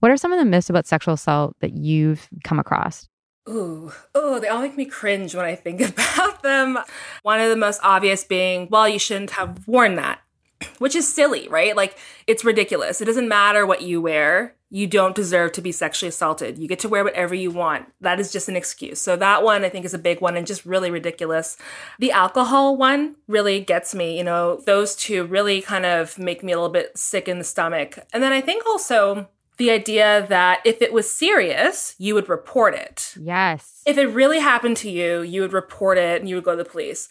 What 0.00 0.12
are 0.12 0.16
some 0.16 0.32
of 0.32 0.38
the 0.38 0.44
myths 0.44 0.70
about 0.70 0.86
sexual 0.86 1.14
assault 1.14 1.56
that 1.60 1.72
you've 1.72 2.28
come 2.44 2.58
across? 2.58 3.08
Ooh, 3.48 3.92
oh, 4.14 4.38
they 4.38 4.48
all 4.48 4.60
make 4.60 4.76
me 4.76 4.84
cringe 4.84 5.34
when 5.34 5.44
I 5.44 5.54
think 5.54 5.80
about 5.98 6.42
them. 6.42 6.78
One 7.22 7.40
of 7.40 7.48
the 7.48 7.56
most 7.56 7.80
obvious 7.82 8.22
being, 8.24 8.68
well, 8.70 8.88
you 8.88 8.98
shouldn't 8.98 9.30
have 9.30 9.66
worn 9.66 9.96
that, 9.96 10.20
which 10.78 10.94
is 10.94 11.12
silly, 11.12 11.48
right? 11.48 11.74
Like, 11.74 11.96
it's 12.26 12.44
ridiculous. 12.44 13.00
It 13.00 13.06
doesn't 13.06 13.28
matter 13.28 13.66
what 13.66 13.82
you 13.82 14.00
wear. 14.00 14.54
You 14.70 14.86
don't 14.86 15.14
deserve 15.14 15.52
to 15.52 15.62
be 15.62 15.72
sexually 15.72 16.10
assaulted. 16.10 16.58
You 16.58 16.68
get 16.68 16.78
to 16.80 16.90
wear 16.90 17.02
whatever 17.02 17.34
you 17.34 17.50
want. 17.50 17.86
That 18.02 18.20
is 18.20 18.30
just 18.30 18.50
an 18.50 18.56
excuse. 18.56 19.00
So, 19.00 19.16
that 19.16 19.42
one 19.42 19.64
I 19.64 19.70
think 19.70 19.86
is 19.86 19.94
a 19.94 19.98
big 19.98 20.20
one 20.20 20.36
and 20.36 20.46
just 20.46 20.66
really 20.66 20.90
ridiculous. 20.90 21.56
The 21.98 22.12
alcohol 22.12 22.76
one 22.76 23.16
really 23.28 23.60
gets 23.60 23.94
me. 23.94 24.18
You 24.18 24.24
know, 24.24 24.60
those 24.66 24.94
two 24.94 25.24
really 25.24 25.62
kind 25.62 25.86
of 25.86 26.18
make 26.18 26.44
me 26.44 26.52
a 26.52 26.56
little 26.56 26.68
bit 26.68 26.98
sick 26.98 27.28
in 27.28 27.38
the 27.38 27.44
stomach. 27.44 27.98
And 28.12 28.22
then 28.22 28.32
I 28.32 28.42
think 28.42 28.66
also, 28.66 29.30
the 29.58 29.70
idea 29.70 30.26
that 30.28 30.60
if 30.64 30.80
it 30.80 30.92
was 30.92 31.10
serious, 31.10 31.94
you 31.98 32.14
would 32.14 32.28
report 32.28 32.74
it. 32.74 33.14
Yes. 33.20 33.82
If 33.84 33.98
it 33.98 34.06
really 34.06 34.38
happened 34.38 34.76
to 34.78 34.90
you, 34.90 35.22
you 35.22 35.42
would 35.42 35.52
report 35.52 35.98
it 35.98 36.20
and 36.20 36.28
you 36.28 36.36
would 36.36 36.44
go 36.44 36.56
to 36.56 36.62
the 36.62 36.68
police. 36.68 37.08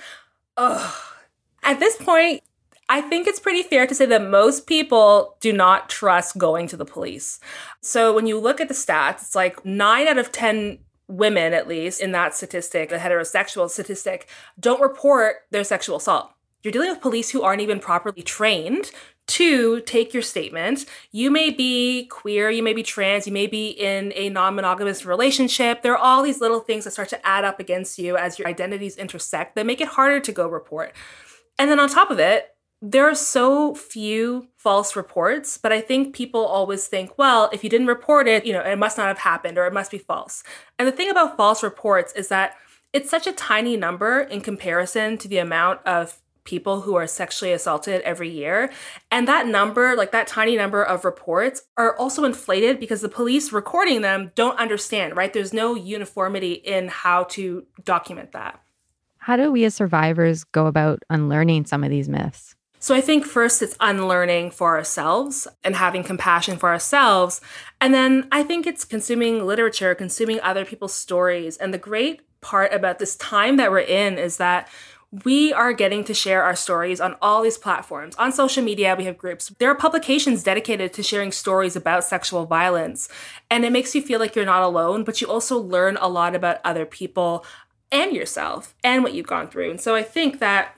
Ugh. 0.56 0.96
At 1.64 1.80
this 1.80 1.98
point, 1.98 2.42
I 2.90 3.02
think 3.02 3.28
it's 3.28 3.40
pretty 3.40 3.64
fair 3.64 3.86
to 3.86 3.94
say 3.94 4.06
that 4.06 4.30
most 4.30 4.66
people 4.66 5.36
do 5.42 5.52
not 5.52 5.90
trust 5.90 6.38
going 6.38 6.68
to 6.68 6.78
the 6.78 6.86
police. 6.86 7.40
So 7.82 8.14
when 8.16 8.28
you 8.28 8.40
look 8.40 8.62
at 8.62 8.70
the 8.70 8.74
stats, 8.74 9.22
it's 9.22 9.36
like 9.36 9.66
nine 9.66 10.08
out 10.08 10.18
of 10.18 10.32
10 10.32 10.80
women, 11.10 11.54
at 11.54 11.68
least 11.68 12.02
in 12.02 12.14
that 12.14 12.34
statistic, 12.34 12.90
the 12.90 12.98
heterosexual 12.98 13.70
statistic, 13.70 14.30
don't 14.58 14.82
report 14.82 15.38
their 15.52 15.66
sexual 15.66 15.98
assault. 15.98 16.32
You're 16.64 16.72
dealing 16.72 16.90
with 16.90 17.02
police 17.02 17.30
who 17.30 17.42
aren't 17.42 17.62
even 17.62 17.80
properly 17.80 18.24
trained 18.24 18.92
to 19.28 19.82
take 19.82 20.14
your 20.14 20.24
statement. 20.24 20.86
You 21.12 21.30
may 21.30 21.50
be 21.50 22.08
queer, 22.08 22.50
you 22.50 22.64
may 22.64 22.74
be 22.74 22.84
trans, 22.84 23.28
you 23.28 23.34
may 23.34 23.48
be 23.48 23.70
in 23.70 24.14
a 24.16 24.30
non 24.30 24.56
monogamous 24.56 25.06
relationship. 25.06 25.82
There 25.82 25.94
are 25.94 25.98
all 25.98 26.24
these 26.24 26.42
little 26.42 26.62
things 26.62 26.86
that 26.86 26.92
start 26.92 27.10
to 27.10 27.28
add 27.28 27.44
up 27.44 27.60
against 27.60 28.00
you 28.00 28.18
as 28.18 28.40
your 28.40 28.48
identities 28.48 28.98
intersect 28.98 29.56
that 29.56 29.66
make 29.66 29.82
it 29.82 29.90
harder 29.90 30.20
to 30.22 30.32
go 30.32 30.48
report. 30.48 30.94
And 31.60 31.70
then 31.70 31.80
on 31.80 31.90
top 31.90 32.12
of 32.12 32.20
it, 32.20 32.56
there 32.82 33.10
are 33.10 33.16
so 33.16 33.74
few 33.74 34.50
false 34.56 34.96
reports, 34.96 35.58
but 35.58 35.72
I 35.72 35.82
think 35.82 36.16
people 36.16 36.46
always 36.46 36.86
think, 36.88 37.18
well, 37.18 37.50
if 37.52 37.64
you 37.64 37.70
didn't 37.70 37.88
report 37.88 38.28
it, 38.28 38.46
you 38.46 38.54
know, 38.54 38.62
it 38.62 38.78
must 38.78 38.98
not 38.98 39.08
have 39.08 39.18
happened 39.18 39.58
or 39.58 39.66
it 39.66 39.74
must 39.74 39.90
be 39.90 39.98
false. 39.98 40.44
And 40.78 40.88
the 40.88 40.92
thing 40.92 41.10
about 41.10 41.38
false 41.38 41.64
reports 41.64 42.14
is 42.14 42.28
that 42.28 42.56
it's 42.94 43.10
such 43.10 43.26
a 43.26 43.32
tiny 43.32 43.78
number 43.78 44.22
in 44.22 44.42
comparison 44.42 45.18
to 45.18 45.28
the 45.28 45.40
amount 45.40 45.86
of 45.86 46.22
people 46.48 46.82
who 46.82 46.96
are 46.96 47.06
sexually 47.06 47.54
assaulted 47.54 48.02
every 48.02 48.30
year. 48.30 48.72
And 49.12 49.28
that 49.28 49.46
number, 49.46 49.96
like 49.96 50.12
that 50.14 50.26
tiny 50.26 50.56
number 50.56 50.82
of 50.82 51.06
reports, 51.06 51.62
are 51.78 51.96
also 51.98 52.24
inflated 52.24 52.80
because 52.80 53.02
the 53.02 53.10
police 53.10 53.52
recording 53.52 54.02
them 54.02 54.32
don't 54.34 54.58
understand, 54.58 55.16
right? 55.16 55.32
There's 55.32 55.54
no 55.54 55.76
uniformity 55.76 56.54
in 56.54 56.88
how 56.88 57.26
to 57.26 57.68
document 57.84 58.32
that. 58.32 58.60
How 59.20 59.36
do 59.36 59.52
we 59.52 59.66
as 59.66 59.76
survivors 59.76 60.46
go 60.46 60.66
about 60.66 61.04
unlearning 61.10 61.66
some 61.66 61.84
of 61.84 61.90
these 61.90 62.08
myths? 62.08 62.56
So 62.80 62.96
I 62.96 63.02
think 63.02 63.26
first 63.26 63.62
it's 63.62 63.76
unlearning 63.80 64.52
for 64.52 64.78
ourselves 64.78 65.48
and 65.64 65.76
having 65.76 66.04
compassion 66.04 66.58
for 66.58 66.70
ourselves. 66.70 67.42
And 67.82 67.94
then 67.94 68.28
I 68.32 68.44
think 68.44 68.66
it's 68.66 68.86
consuming 68.86 69.46
literature, 69.46 69.94
consuming 69.96 70.40
other 70.42 70.64
people's 70.64 70.94
stories. 70.94 71.58
And 71.58 71.74
the 71.74 71.80
great 71.80 72.22
part 72.40 72.72
about 72.72 73.00
this 73.00 73.16
time 73.18 73.58
that 73.58 73.72
we're 73.72 73.80
in 73.80 74.18
is 74.18 74.38
that 74.38 74.70
we 75.12 75.54
are 75.54 75.72
getting 75.72 76.04
to 76.04 76.14
share 76.14 76.44
our 76.44 76.56
stories 76.56 77.00
on 77.00 77.16
all 77.22 77.42
these 77.42 77.58
platforms. 77.58 78.16
On 78.18 78.32
social 78.32 78.64
media, 78.64 78.96
we 78.98 79.06
have 79.06 79.18
groups. 79.18 79.54
There 79.58 79.72
are 79.72 79.76
publications 79.76 80.44
dedicated 80.44 80.92
to 80.94 81.04
sharing 81.04 81.32
stories 81.32 81.78
about 81.78 82.04
sexual 82.04 82.46
violence. 82.46 83.08
And 83.50 83.64
it 83.64 83.72
makes 83.72 83.96
you 83.96 84.02
feel 84.02 84.20
like 84.20 84.36
you're 84.36 84.46
not 84.46 84.64
alone, 84.64 85.06
but 85.06 85.22
you 85.22 85.28
also 85.28 85.58
learn 85.58 85.98
a 86.02 86.10
lot 86.10 86.36
about 86.36 86.60
other 86.66 86.86
people 86.86 87.46
and 87.90 88.14
yourself 88.14 88.76
and 88.84 89.02
what 89.02 89.14
you've 89.14 89.28
gone 89.28 89.48
through. 89.48 89.72
And 89.72 89.80
so 89.80 89.96
I 89.96 90.04
think 90.04 90.40
that 90.40 90.74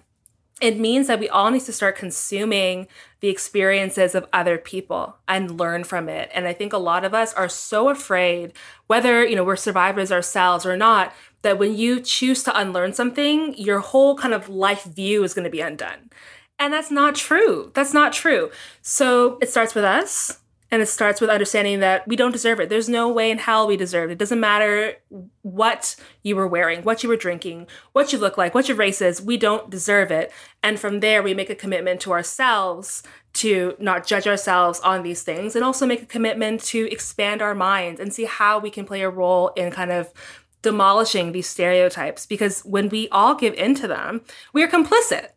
it 0.61 0.77
means 0.77 1.07
that 1.07 1.19
we 1.19 1.29
all 1.29 1.49
need 1.49 1.63
to 1.63 1.73
start 1.73 1.95
consuming 1.95 2.87
the 3.21 3.29
experiences 3.29 4.13
of 4.13 4.27
other 4.31 4.57
people 4.57 5.15
and 5.27 5.57
learn 5.57 5.83
from 5.83 6.09
it. 6.09 6.29
And 6.33 6.47
I 6.47 6.53
think 6.53 6.73
a 6.73 6.77
lot 6.77 7.05
of 7.05 7.13
us 7.13 7.33
are 7.33 7.49
so 7.49 7.89
afraid, 7.89 8.53
whether, 8.87 9.25
you 9.25 9.35
know, 9.35 9.43
we're 9.43 9.55
survivors 9.55 10.11
ourselves 10.11 10.65
or 10.65 10.77
not, 10.77 11.13
that 11.41 11.57
when 11.57 11.75
you 11.75 12.01
choose 12.01 12.43
to 12.43 12.59
unlearn 12.59 12.93
something, 12.93 13.55
your 13.57 13.79
whole 13.79 14.15
kind 14.15 14.33
of 14.33 14.49
life 14.49 14.83
view 14.83 15.23
is 15.23 15.33
going 15.33 15.45
to 15.45 15.49
be 15.49 15.61
undone. 15.61 16.09
And 16.57 16.73
that's 16.73 16.91
not 16.91 17.15
true. 17.15 17.71
That's 17.73 17.93
not 17.93 18.11
true. 18.11 18.51
So 18.81 19.37
it 19.41 19.49
starts 19.49 19.73
with 19.73 19.85
us. 19.85 20.39
And 20.71 20.83
it 20.83 20.85
starts 20.85 21.19
with 21.19 21.31
understanding 21.31 21.79
that 21.79 22.07
we 22.07 22.15
don't 22.15 22.31
deserve 22.31 22.59
it. 22.59 22.69
There's 22.69 22.87
no 22.87 23.09
way 23.09 23.31
in 23.31 23.39
hell 23.39 23.65
we 23.65 23.75
deserve 23.75 24.11
it. 24.11 24.13
It 24.13 24.19
doesn't 24.19 24.39
matter 24.39 24.93
what 25.41 25.95
you 26.21 26.35
were 26.35 26.47
wearing, 26.47 26.83
what 26.83 27.01
you 27.01 27.09
were 27.09 27.15
drinking, 27.15 27.65
what 27.93 28.13
you 28.13 28.19
look 28.19 28.37
like, 28.37 28.53
what 28.53 28.67
your 28.67 28.77
race 28.77 29.01
is. 29.01 29.19
We 29.19 29.35
don't 29.35 29.71
deserve 29.71 30.11
it. 30.11 30.31
And 30.61 30.79
from 30.79 30.99
there, 30.99 31.23
we 31.23 31.33
make 31.33 31.49
a 31.49 31.55
commitment 31.55 32.01
to 32.01 32.11
ourselves 32.11 33.01
to 33.33 33.75
not 33.79 34.05
judge 34.05 34.27
ourselves 34.27 34.79
on 34.81 35.01
these 35.01 35.23
things 35.23 35.55
and 35.55 35.65
also 35.65 35.87
make 35.87 36.03
a 36.03 36.05
commitment 36.05 36.61
to 36.65 36.91
expand 36.91 37.41
our 37.41 37.55
minds 37.55 37.99
and 37.99 38.13
see 38.13 38.25
how 38.25 38.59
we 38.59 38.69
can 38.69 38.85
play 38.85 39.01
a 39.01 39.09
role 39.09 39.47
in 39.55 39.71
kind 39.71 39.91
of 39.91 40.13
demolishing 40.61 41.31
these 41.31 41.47
stereotypes 41.47 42.25
because 42.25 42.61
when 42.61 42.89
we 42.89 43.07
all 43.09 43.35
give 43.35 43.53
in 43.53 43.75
to 43.75 43.87
them, 43.87 44.21
we 44.53 44.63
are 44.63 44.67
complicit. 44.67 45.29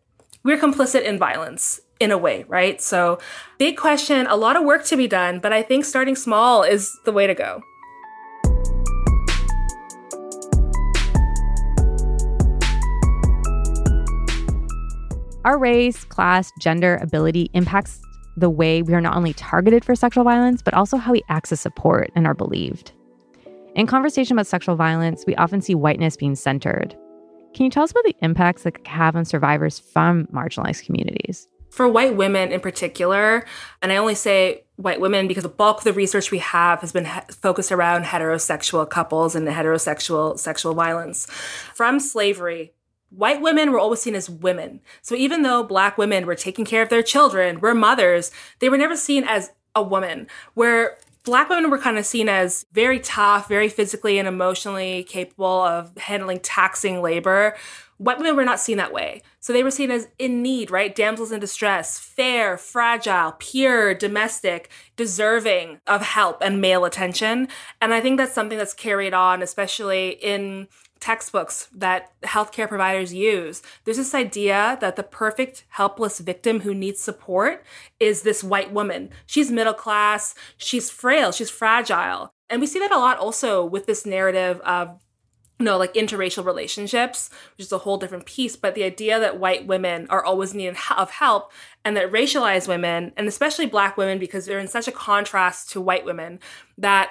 We're 0.44 0.58
complicit 0.58 1.02
in 1.02 1.18
violence 1.18 1.80
in 2.00 2.10
a 2.10 2.18
way, 2.18 2.44
right? 2.48 2.80
So, 2.80 3.18
big 3.58 3.76
question, 3.76 4.26
a 4.26 4.34
lot 4.34 4.56
of 4.56 4.64
work 4.64 4.84
to 4.86 4.96
be 4.96 5.06
done, 5.06 5.38
but 5.38 5.52
I 5.52 5.62
think 5.62 5.84
starting 5.84 6.16
small 6.16 6.64
is 6.64 6.98
the 7.04 7.12
way 7.12 7.28
to 7.28 7.34
go. 7.34 7.62
Our 15.44 15.58
race, 15.58 16.04
class, 16.04 16.52
gender, 16.60 16.98
ability 17.02 17.50
impacts 17.52 18.00
the 18.36 18.50
way 18.50 18.82
we 18.82 18.94
are 18.94 19.00
not 19.00 19.16
only 19.16 19.32
targeted 19.34 19.84
for 19.84 19.94
sexual 19.94 20.24
violence, 20.24 20.62
but 20.62 20.74
also 20.74 20.96
how 20.96 21.12
we 21.12 21.22
access 21.28 21.60
support 21.60 22.10
and 22.14 22.26
are 22.26 22.34
believed. 22.34 22.92
In 23.74 23.86
conversation 23.86 24.36
about 24.36 24.46
sexual 24.46 24.76
violence, 24.76 25.24
we 25.26 25.34
often 25.36 25.62
see 25.62 25.74
whiteness 25.74 26.14
being 26.14 26.34
centered. 26.34 26.94
Can 27.54 27.64
you 27.64 27.70
tell 27.70 27.84
us 27.84 27.90
about 27.90 28.04
the 28.04 28.16
impacts 28.20 28.64
that 28.64 28.72
can 28.72 28.84
have 28.84 29.16
on 29.16 29.24
survivors 29.24 29.78
from 29.78 30.26
marginalized 30.26 30.84
communities? 30.84 31.48
For 31.70 31.88
white 31.88 32.14
women 32.14 32.52
in 32.52 32.60
particular, 32.60 33.46
and 33.80 33.90
I 33.90 33.96
only 33.96 34.14
say 34.14 34.64
white 34.76 35.00
women 35.00 35.26
because 35.26 35.42
the 35.42 35.48
bulk 35.48 35.78
of 35.78 35.84
the 35.84 35.94
research 35.94 36.30
we 36.30 36.38
have 36.38 36.80
has 36.80 36.92
been 36.92 37.06
he- 37.06 37.20
focused 37.30 37.72
around 37.72 38.04
heterosexual 38.04 38.88
couples 38.88 39.34
and 39.34 39.48
heterosexual 39.48 40.38
sexual 40.38 40.74
violence. 40.74 41.24
From 41.74 41.98
slavery, 41.98 42.72
white 43.08 43.40
women 43.40 43.72
were 43.72 43.78
always 43.78 44.02
seen 44.02 44.14
as 44.14 44.28
women. 44.28 44.80
So 45.00 45.14
even 45.14 45.42
though 45.42 45.62
black 45.62 45.96
women 45.96 46.26
were 46.26 46.34
taking 46.34 46.66
care 46.66 46.82
of 46.82 46.90
their 46.90 47.02
children, 47.02 47.58
were 47.60 47.74
mothers, 47.74 48.32
they 48.58 48.68
were 48.68 48.76
never 48.76 48.96
seen 48.96 49.24
as 49.24 49.50
a 49.74 49.82
woman. 49.82 50.26
Where 50.52 50.98
Black 51.24 51.48
women 51.48 51.70
were 51.70 51.78
kind 51.78 51.98
of 51.98 52.06
seen 52.06 52.28
as 52.28 52.66
very 52.72 52.98
tough, 52.98 53.48
very 53.48 53.68
physically 53.68 54.18
and 54.18 54.26
emotionally 54.26 55.04
capable 55.04 55.62
of 55.62 55.96
handling 55.96 56.40
taxing 56.40 57.00
labor. 57.00 57.54
White 57.98 58.18
women 58.18 58.34
were 58.34 58.44
not 58.44 58.58
seen 58.58 58.78
that 58.78 58.92
way. 58.92 59.22
So 59.38 59.52
they 59.52 59.62
were 59.62 59.70
seen 59.70 59.92
as 59.92 60.08
in 60.18 60.42
need, 60.42 60.72
right? 60.72 60.92
Damsels 60.92 61.30
in 61.30 61.38
distress, 61.38 62.00
fair, 62.00 62.56
fragile, 62.58 63.36
pure, 63.38 63.94
domestic, 63.94 64.68
deserving 64.96 65.80
of 65.86 66.02
help 66.02 66.42
and 66.42 66.60
male 66.60 66.84
attention. 66.84 67.46
And 67.80 67.94
I 67.94 68.00
think 68.00 68.18
that's 68.18 68.34
something 68.34 68.58
that's 68.58 68.74
carried 68.74 69.14
on, 69.14 69.42
especially 69.42 70.10
in 70.20 70.66
textbooks 71.02 71.68
that 71.74 72.12
healthcare 72.22 72.68
providers 72.68 73.12
use. 73.12 73.60
There's 73.84 73.96
this 73.96 74.14
idea 74.14 74.78
that 74.80 74.94
the 74.94 75.02
perfect 75.02 75.64
helpless 75.70 76.20
victim 76.20 76.60
who 76.60 76.72
needs 76.74 77.00
support 77.00 77.64
is 77.98 78.22
this 78.22 78.44
white 78.44 78.72
woman. 78.72 79.10
She's 79.26 79.50
middle 79.50 79.74
class, 79.74 80.34
she's 80.56 80.90
frail, 80.90 81.32
she's 81.32 81.50
fragile. 81.50 82.32
And 82.48 82.60
we 82.60 82.68
see 82.68 82.78
that 82.78 82.92
a 82.92 82.98
lot 82.98 83.18
also 83.18 83.64
with 83.64 83.86
this 83.86 84.06
narrative 84.06 84.60
of 84.60 85.00
know, 85.62 85.78
like 85.78 85.94
interracial 85.94 86.44
relationships, 86.44 87.30
which 87.56 87.66
is 87.66 87.72
a 87.72 87.78
whole 87.78 87.96
different 87.96 88.26
piece. 88.26 88.56
But 88.56 88.74
the 88.74 88.84
idea 88.84 89.18
that 89.18 89.38
white 89.38 89.66
women 89.66 90.06
are 90.10 90.24
always 90.24 90.54
needed 90.54 90.76
of 90.96 91.10
help 91.10 91.52
and 91.84 91.96
that 91.96 92.10
racialized 92.10 92.68
women, 92.68 93.12
and 93.16 93.26
especially 93.28 93.66
black 93.66 93.96
women, 93.96 94.18
because 94.18 94.46
they're 94.46 94.58
in 94.58 94.68
such 94.68 94.88
a 94.88 94.92
contrast 94.92 95.70
to 95.70 95.80
white 95.80 96.04
women, 96.04 96.38
that 96.78 97.10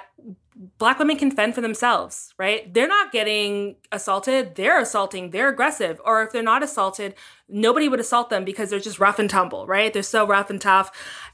black 0.78 0.98
women 0.98 1.16
can 1.16 1.30
fend 1.30 1.54
for 1.54 1.60
themselves, 1.60 2.34
right? 2.38 2.72
They're 2.72 2.88
not 2.88 3.12
getting 3.12 3.76
assaulted, 3.90 4.54
they're 4.54 4.80
assaulting, 4.80 5.30
they're 5.30 5.48
aggressive. 5.48 6.00
Or 6.04 6.22
if 6.22 6.32
they're 6.32 6.42
not 6.42 6.62
assaulted, 6.62 7.14
nobody 7.48 7.88
would 7.88 8.00
assault 8.00 8.30
them 8.30 8.44
because 8.44 8.70
they're 8.70 8.78
just 8.78 8.98
rough 8.98 9.18
and 9.18 9.30
tumble, 9.30 9.66
right? 9.66 9.92
They're 9.92 10.02
so 10.02 10.26
rough 10.26 10.50
and 10.50 10.60
tough. 10.60 10.90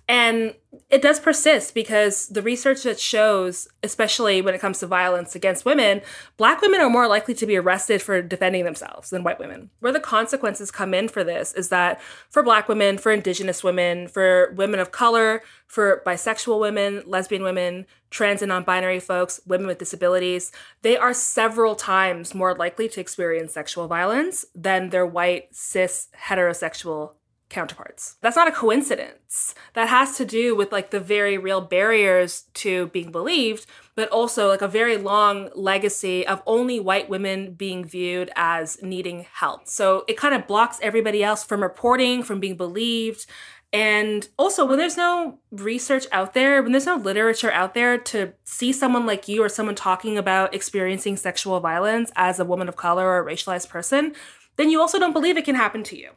And 0.08 0.54
it 0.88 1.02
does 1.02 1.20
persist 1.20 1.74
because 1.74 2.28
the 2.28 2.40
research 2.40 2.82
that 2.84 2.98
shows, 2.98 3.68
especially 3.82 4.40
when 4.40 4.54
it 4.54 4.60
comes 4.60 4.78
to 4.78 4.86
violence 4.86 5.34
against 5.34 5.66
women, 5.66 6.00
black 6.38 6.62
women 6.62 6.80
are 6.80 6.88
more 6.88 7.06
likely 7.06 7.34
to 7.34 7.46
be 7.46 7.58
arrested 7.58 8.00
for 8.00 8.22
defending 8.22 8.64
themselves 8.64 9.10
than 9.10 9.22
white 9.22 9.38
women. 9.38 9.68
Where 9.80 9.92
the 9.92 10.00
consequences 10.00 10.70
come 10.70 10.94
in 10.94 11.08
for 11.08 11.24
this 11.24 11.52
is 11.52 11.68
that 11.68 12.00
for 12.30 12.42
black 12.42 12.68
women, 12.68 12.96
for 12.96 13.12
indigenous 13.12 13.62
women, 13.62 14.08
for 14.08 14.54
women 14.56 14.80
of 14.80 14.92
color, 14.92 15.42
for 15.66 16.02
bisexual 16.06 16.58
women, 16.58 17.02
lesbian 17.06 17.42
women, 17.42 17.84
trans 18.08 18.40
and 18.40 18.48
non 18.48 18.62
binary 18.62 19.00
folks, 19.00 19.40
women 19.46 19.66
with 19.66 19.78
disabilities, 19.78 20.52
they 20.80 20.96
are 20.96 21.12
several 21.12 21.74
times 21.74 22.34
more 22.34 22.54
likely 22.54 22.88
to 22.88 23.00
experience 23.00 23.52
sexual 23.52 23.88
violence 23.88 24.46
than 24.54 24.88
their 24.88 25.04
white, 25.04 25.54
cis, 25.54 26.08
heterosexual 26.28 27.12
counterparts. 27.48 28.16
That's 28.20 28.36
not 28.36 28.48
a 28.48 28.52
coincidence. 28.52 29.54
That 29.74 29.88
has 29.88 30.16
to 30.16 30.24
do 30.24 30.54
with 30.54 30.72
like 30.72 30.90
the 30.90 31.00
very 31.00 31.38
real 31.38 31.60
barriers 31.60 32.44
to 32.54 32.88
being 32.88 33.10
believed, 33.10 33.66
but 33.94 34.08
also 34.10 34.48
like 34.48 34.62
a 34.62 34.68
very 34.68 34.96
long 34.96 35.50
legacy 35.54 36.26
of 36.26 36.42
only 36.46 36.78
white 36.78 37.08
women 37.08 37.52
being 37.52 37.84
viewed 37.84 38.30
as 38.36 38.82
needing 38.82 39.26
help. 39.32 39.66
So 39.66 40.04
it 40.08 40.16
kind 40.16 40.34
of 40.34 40.46
blocks 40.46 40.78
everybody 40.82 41.22
else 41.22 41.42
from 41.42 41.62
reporting, 41.62 42.22
from 42.22 42.40
being 42.40 42.56
believed. 42.56 43.26
And 43.70 44.26
also, 44.38 44.64
when 44.64 44.78
there's 44.78 44.96
no 44.96 45.40
research 45.50 46.06
out 46.10 46.32
there, 46.32 46.62
when 46.62 46.72
there's 46.72 46.86
no 46.86 46.96
literature 46.96 47.52
out 47.52 47.74
there 47.74 47.98
to 47.98 48.32
see 48.44 48.72
someone 48.72 49.04
like 49.04 49.28
you 49.28 49.42
or 49.42 49.50
someone 49.50 49.74
talking 49.74 50.16
about 50.16 50.54
experiencing 50.54 51.18
sexual 51.18 51.60
violence 51.60 52.10
as 52.16 52.40
a 52.40 52.46
woman 52.46 52.68
of 52.68 52.76
color 52.76 53.06
or 53.06 53.18
a 53.18 53.30
racialized 53.30 53.68
person, 53.68 54.14
then 54.56 54.70
you 54.70 54.80
also 54.80 54.98
don't 54.98 55.12
believe 55.12 55.36
it 55.36 55.44
can 55.44 55.54
happen 55.54 55.82
to 55.82 55.98
you 55.98 56.12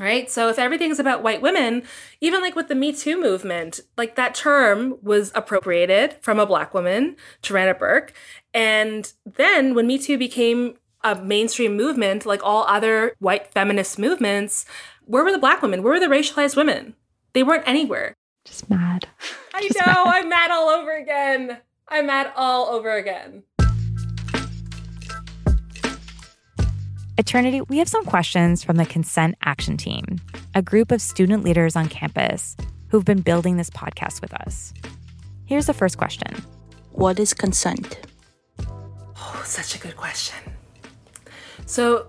right? 0.00 0.30
So 0.30 0.48
if 0.48 0.58
everything's 0.58 0.98
about 0.98 1.22
white 1.22 1.42
women, 1.42 1.82
even 2.20 2.40
like 2.40 2.54
with 2.56 2.68
the 2.68 2.74
Me 2.74 2.92
Too 2.92 3.20
movement, 3.20 3.80
like 3.96 4.16
that 4.16 4.34
term 4.34 4.98
was 5.02 5.32
appropriated 5.34 6.16
from 6.20 6.38
a 6.38 6.46
black 6.46 6.74
woman, 6.74 7.16
Tarana 7.42 7.78
Burke. 7.78 8.12
And 8.54 9.12
then 9.24 9.74
when 9.74 9.86
Me 9.86 9.98
Too 9.98 10.18
became 10.18 10.76
a 11.04 11.14
mainstream 11.14 11.76
movement, 11.76 12.26
like 12.26 12.40
all 12.42 12.64
other 12.64 13.14
white 13.18 13.52
feminist 13.52 13.98
movements, 13.98 14.64
where 15.04 15.24
were 15.24 15.32
the 15.32 15.38
black 15.38 15.62
women? 15.62 15.82
Where 15.82 15.94
were 15.94 16.00
the 16.00 16.06
racialized 16.06 16.56
women? 16.56 16.94
They 17.32 17.42
weren't 17.42 17.66
anywhere. 17.66 18.14
Just 18.44 18.68
mad. 18.68 19.08
I 19.54 19.62
Just 19.62 19.76
know, 19.78 20.04
mad. 20.04 20.06
I'm 20.06 20.28
mad 20.28 20.50
all 20.50 20.68
over 20.68 20.96
again. 20.96 21.58
I'm 21.88 22.06
mad 22.06 22.32
all 22.36 22.66
over 22.66 22.96
again. 22.96 23.44
Eternity, 27.18 27.60
we 27.62 27.78
have 27.78 27.88
some 27.88 28.04
questions 28.04 28.62
from 28.62 28.76
the 28.76 28.86
Consent 28.86 29.34
Action 29.42 29.76
Team, 29.76 30.04
a 30.54 30.62
group 30.62 30.92
of 30.92 31.02
student 31.02 31.42
leaders 31.42 31.74
on 31.74 31.88
campus 31.88 32.56
who've 32.90 33.04
been 33.04 33.22
building 33.22 33.56
this 33.56 33.70
podcast 33.70 34.20
with 34.20 34.32
us. 34.34 34.72
Here's 35.44 35.66
the 35.66 35.74
first 35.74 35.98
question 35.98 36.32
What 36.92 37.18
is 37.18 37.34
consent? 37.34 38.06
Oh, 38.60 39.42
such 39.44 39.74
a 39.74 39.80
good 39.80 39.96
question. 39.96 40.38
So, 41.66 42.06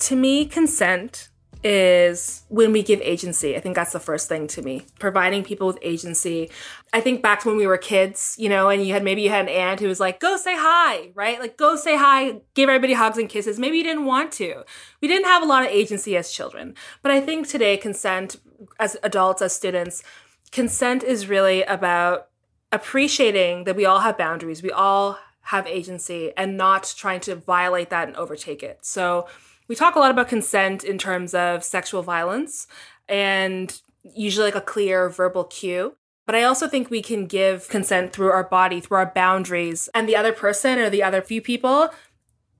to 0.00 0.14
me, 0.14 0.44
consent 0.44 1.30
is 1.64 2.42
when 2.48 2.72
we 2.72 2.82
give 2.82 3.00
agency. 3.02 3.56
I 3.56 3.60
think 3.60 3.76
that's 3.76 3.92
the 3.92 4.00
first 4.00 4.28
thing 4.28 4.46
to 4.48 4.62
me. 4.62 4.82
Providing 4.98 5.44
people 5.44 5.66
with 5.66 5.78
agency. 5.80 6.50
I 6.92 7.00
think 7.00 7.22
back 7.22 7.40
to 7.42 7.48
when 7.48 7.56
we 7.56 7.66
were 7.66 7.78
kids, 7.78 8.34
you 8.38 8.48
know, 8.48 8.68
and 8.68 8.84
you 8.84 8.92
had 8.92 9.04
maybe 9.04 9.22
you 9.22 9.30
had 9.30 9.42
an 9.42 9.48
aunt 9.48 9.80
who 9.80 9.86
was 9.86 10.00
like, 10.00 10.18
go 10.18 10.36
say 10.36 10.56
hi, 10.56 11.10
right? 11.14 11.38
Like, 11.38 11.56
go 11.56 11.76
say 11.76 11.96
hi, 11.96 12.40
give 12.54 12.68
everybody 12.68 12.94
hugs 12.94 13.18
and 13.18 13.28
kisses. 13.28 13.58
Maybe 13.58 13.78
you 13.78 13.84
didn't 13.84 14.06
want 14.06 14.32
to. 14.32 14.64
We 15.00 15.08
didn't 15.08 15.26
have 15.26 15.42
a 15.42 15.46
lot 15.46 15.62
of 15.62 15.68
agency 15.68 16.16
as 16.16 16.32
children. 16.32 16.74
But 17.00 17.12
I 17.12 17.20
think 17.20 17.46
today, 17.46 17.76
consent, 17.76 18.36
as 18.80 18.96
adults, 19.02 19.40
as 19.40 19.54
students, 19.54 20.02
consent 20.50 21.02
is 21.02 21.28
really 21.28 21.62
about 21.62 22.28
appreciating 22.72 23.64
that 23.64 23.76
we 23.76 23.84
all 23.84 24.00
have 24.00 24.18
boundaries. 24.18 24.62
We 24.62 24.72
all 24.72 25.18
have 25.42 25.66
agency 25.66 26.32
and 26.36 26.56
not 26.56 26.92
trying 26.96 27.20
to 27.20 27.34
violate 27.34 27.90
that 27.90 28.08
and 28.08 28.16
overtake 28.16 28.62
it. 28.62 28.84
So, 28.84 29.26
we 29.72 29.76
talk 29.76 29.96
a 29.96 29.98
lot 29.98 30.10
about 30.10 30.28
consent 30.28 30.84
in 30.84 30.98
terms 30.98 31.32
of 31.32 31.64
sexual 31.64 32.02
violence 32.02 32.66
and 33.08 33.80
usually 34.02 34.44
like 34.44 34.54
a 34.54 34.60
clear 34.60 35.08
verbal 35.08 35.44
cue. 35.44 35.96
But 36.26 36.34
I 36.34 36.42
also 36.42 36.68
think 36.68 36.90
we 36.90 37.00
can 37.00 37.24
give 37.24 37.70
consent 37.70 38.12
through 38.12 38.32
our 38.32 38.44
body, 38.44 38.82
through 38.82 38.98
our 38.98 39.10
boundaries, 39.14 39.88
and 39.94 40.06
the 40.06 40.14
other 40.14 40.34
person 40.34 40.78
or 40.78 40.90
the 40.90 41.02
other 41.02 41.22
few 41.22 41.40
people 41.40 41.88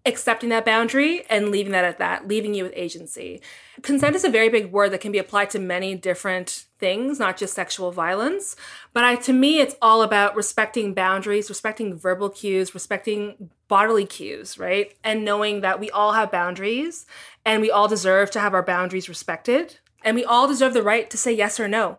accepting 0.06 0.48
that 0.48 0.64
boundary 0.64 1.26
and 1.28 1.50
leaving 1.50 1.72
that 1.72 1.84
at 1.84 1.98
that, 1.98 2.26
leaving 2.26 2.54
you 2.54 2.64
with 2.64 2.72
agency. 2.74 3.42
Consent 3.82 4.16
is 4.16 4.24
a 4.24 4.30
very 4.30 4.48
big 4.48 4.72
word 4.72 4.90
that 4.92 5.02
can 5.02 5.12
be 5.12 5.18
applied 5.18 5.50
to 5.50 5.58
many 5.58 5.94
different 5.94 6.64
things, 6.82 7.20
not 7.20 7.36
just 7.36 7.54
sexual 7.54 7.92
violence. 7.92 8.56
But 8.92 9.04
I, 9.04 9.14
to 9.14 9.32
me, 9.32 9.60
it's 9.60 9.76
all 9.80 10.02
about 10.02 10.34
respecting 10.34 10.94
boundaries, 10.94 11.48
respecting 11.48 11.96
verbal 11.96 12.28
cues, 12.28 12.74
respecting 12.74 13.50
bodily 13.68 14.04
cues, 14.04 14.58
right? 14.58 14.92
And 15.04 15.24
knowing 15.24 15.60
that 15.60 15.78
we 15.78 15.90
all 15.90 16.14
have 16.14 16.32
boundaries 16.32 17.06
and 17.46 17.62
we 17.62 17.70
all 17.70 17.86
deserve 17.86 18.32
to 18.32 18.40
have 18.40 18.52
our 18.52 18.64
boundaries 18.64 19.08
respected. 19.08 19.78
And 20.04 20.16
we 20.16 20.24
all 20.24 20.48
deserve 20.48 20.74
the 20.74 20.82
right 20.82 21.08
to 21.10 21.16
say 21.16 21.32
yes 21.32 21.60
or 21.60 21.68
no. 21.68 21.96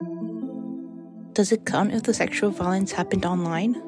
Does 1.31 1.53
it 1.53 1.65
count 1.65 1.93
if 1.93 2.03
the 2.03 2.13
sexual 2.13 2.51
violence 2.51 2.91
happened 2.91 3.25
online? 3.25 3.81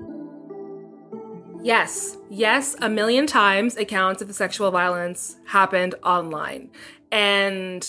Yes, 1.61 2.15
yes, 2.29 2.77
a 2.79 2.87
million 2.87 3.27
times 3.27 3.75
accounts 3.75 4.21
of 4.21 4.29
the 4.29 4.33
sexual 4.33 4.71
violence 4.71 5.35
happened 5.45 5.95
online. 6.03 6.69
And 7.11 7.85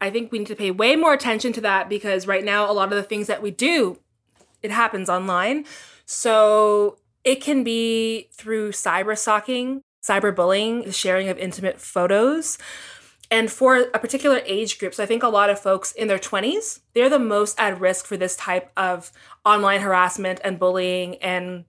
I 0.00 0.10
think 0.10 0.30
we 0.30 0.38
need 0.38 0.48
to 0.48 0.56
pay 0.56 0.70
way 0.70 0.96
more 0.96 1.12
attention 1.12 1.52
to 1.54 1.60
that 1.62 1.88
because 1.88 2.26
right 2.26 2.44
now, 2.44 2.70
a 2.70 2.72
lot 2.72 2.92
of 2.92 2.96
the 2.96 3.02
things 3.02 3.26
that 3.26 3.42
we 3.42 3.50
do, 3.50 3.98
it 4.62 4.70
happens 4.70 5.08
online. 5.08 5.64
So 6.06 6.98
it 7.24 7.42
can 7.42 7.64
be 7.64 8.28
through 8.32 8.72
cyber 8.72 9.18
stalking, 9.18 9.82
cyberbullying, 10.02 10.84
the 10.84 10.92
sharing 10.92 11.28
of 11.28 11.38
intimate 11.38 11.80
photos. 11.80 12.58
And 13.30 13.50
for 13.50 13.76
a 13.76 13.98
particular 13.98 14.40
age 14.46 14.78
group, 14.78 14.94
so 14.94 15.02
I 15.02 15.06
think 15.06 15.22
a 15.22 15.28
lot 15.28 15.50
of 15.50 15.60
folks 15.60 15.92
in 15.92 16.08
their 16.08 16.18
20s, 16.18 16.80
they're 16.94 17.10
the 17.10 17.18
most 17.18 17.60
at 17.60 17.78
risk 17.78 18.06
for 18.06 18.16
this 18.16 18.36
type 18.36 18.70
of 18.76 19.12
online 19.44 19.82
harassment 19.82 20.40
and 20.42 20.58
bullying 20.58 21.16
and 21.16 21.66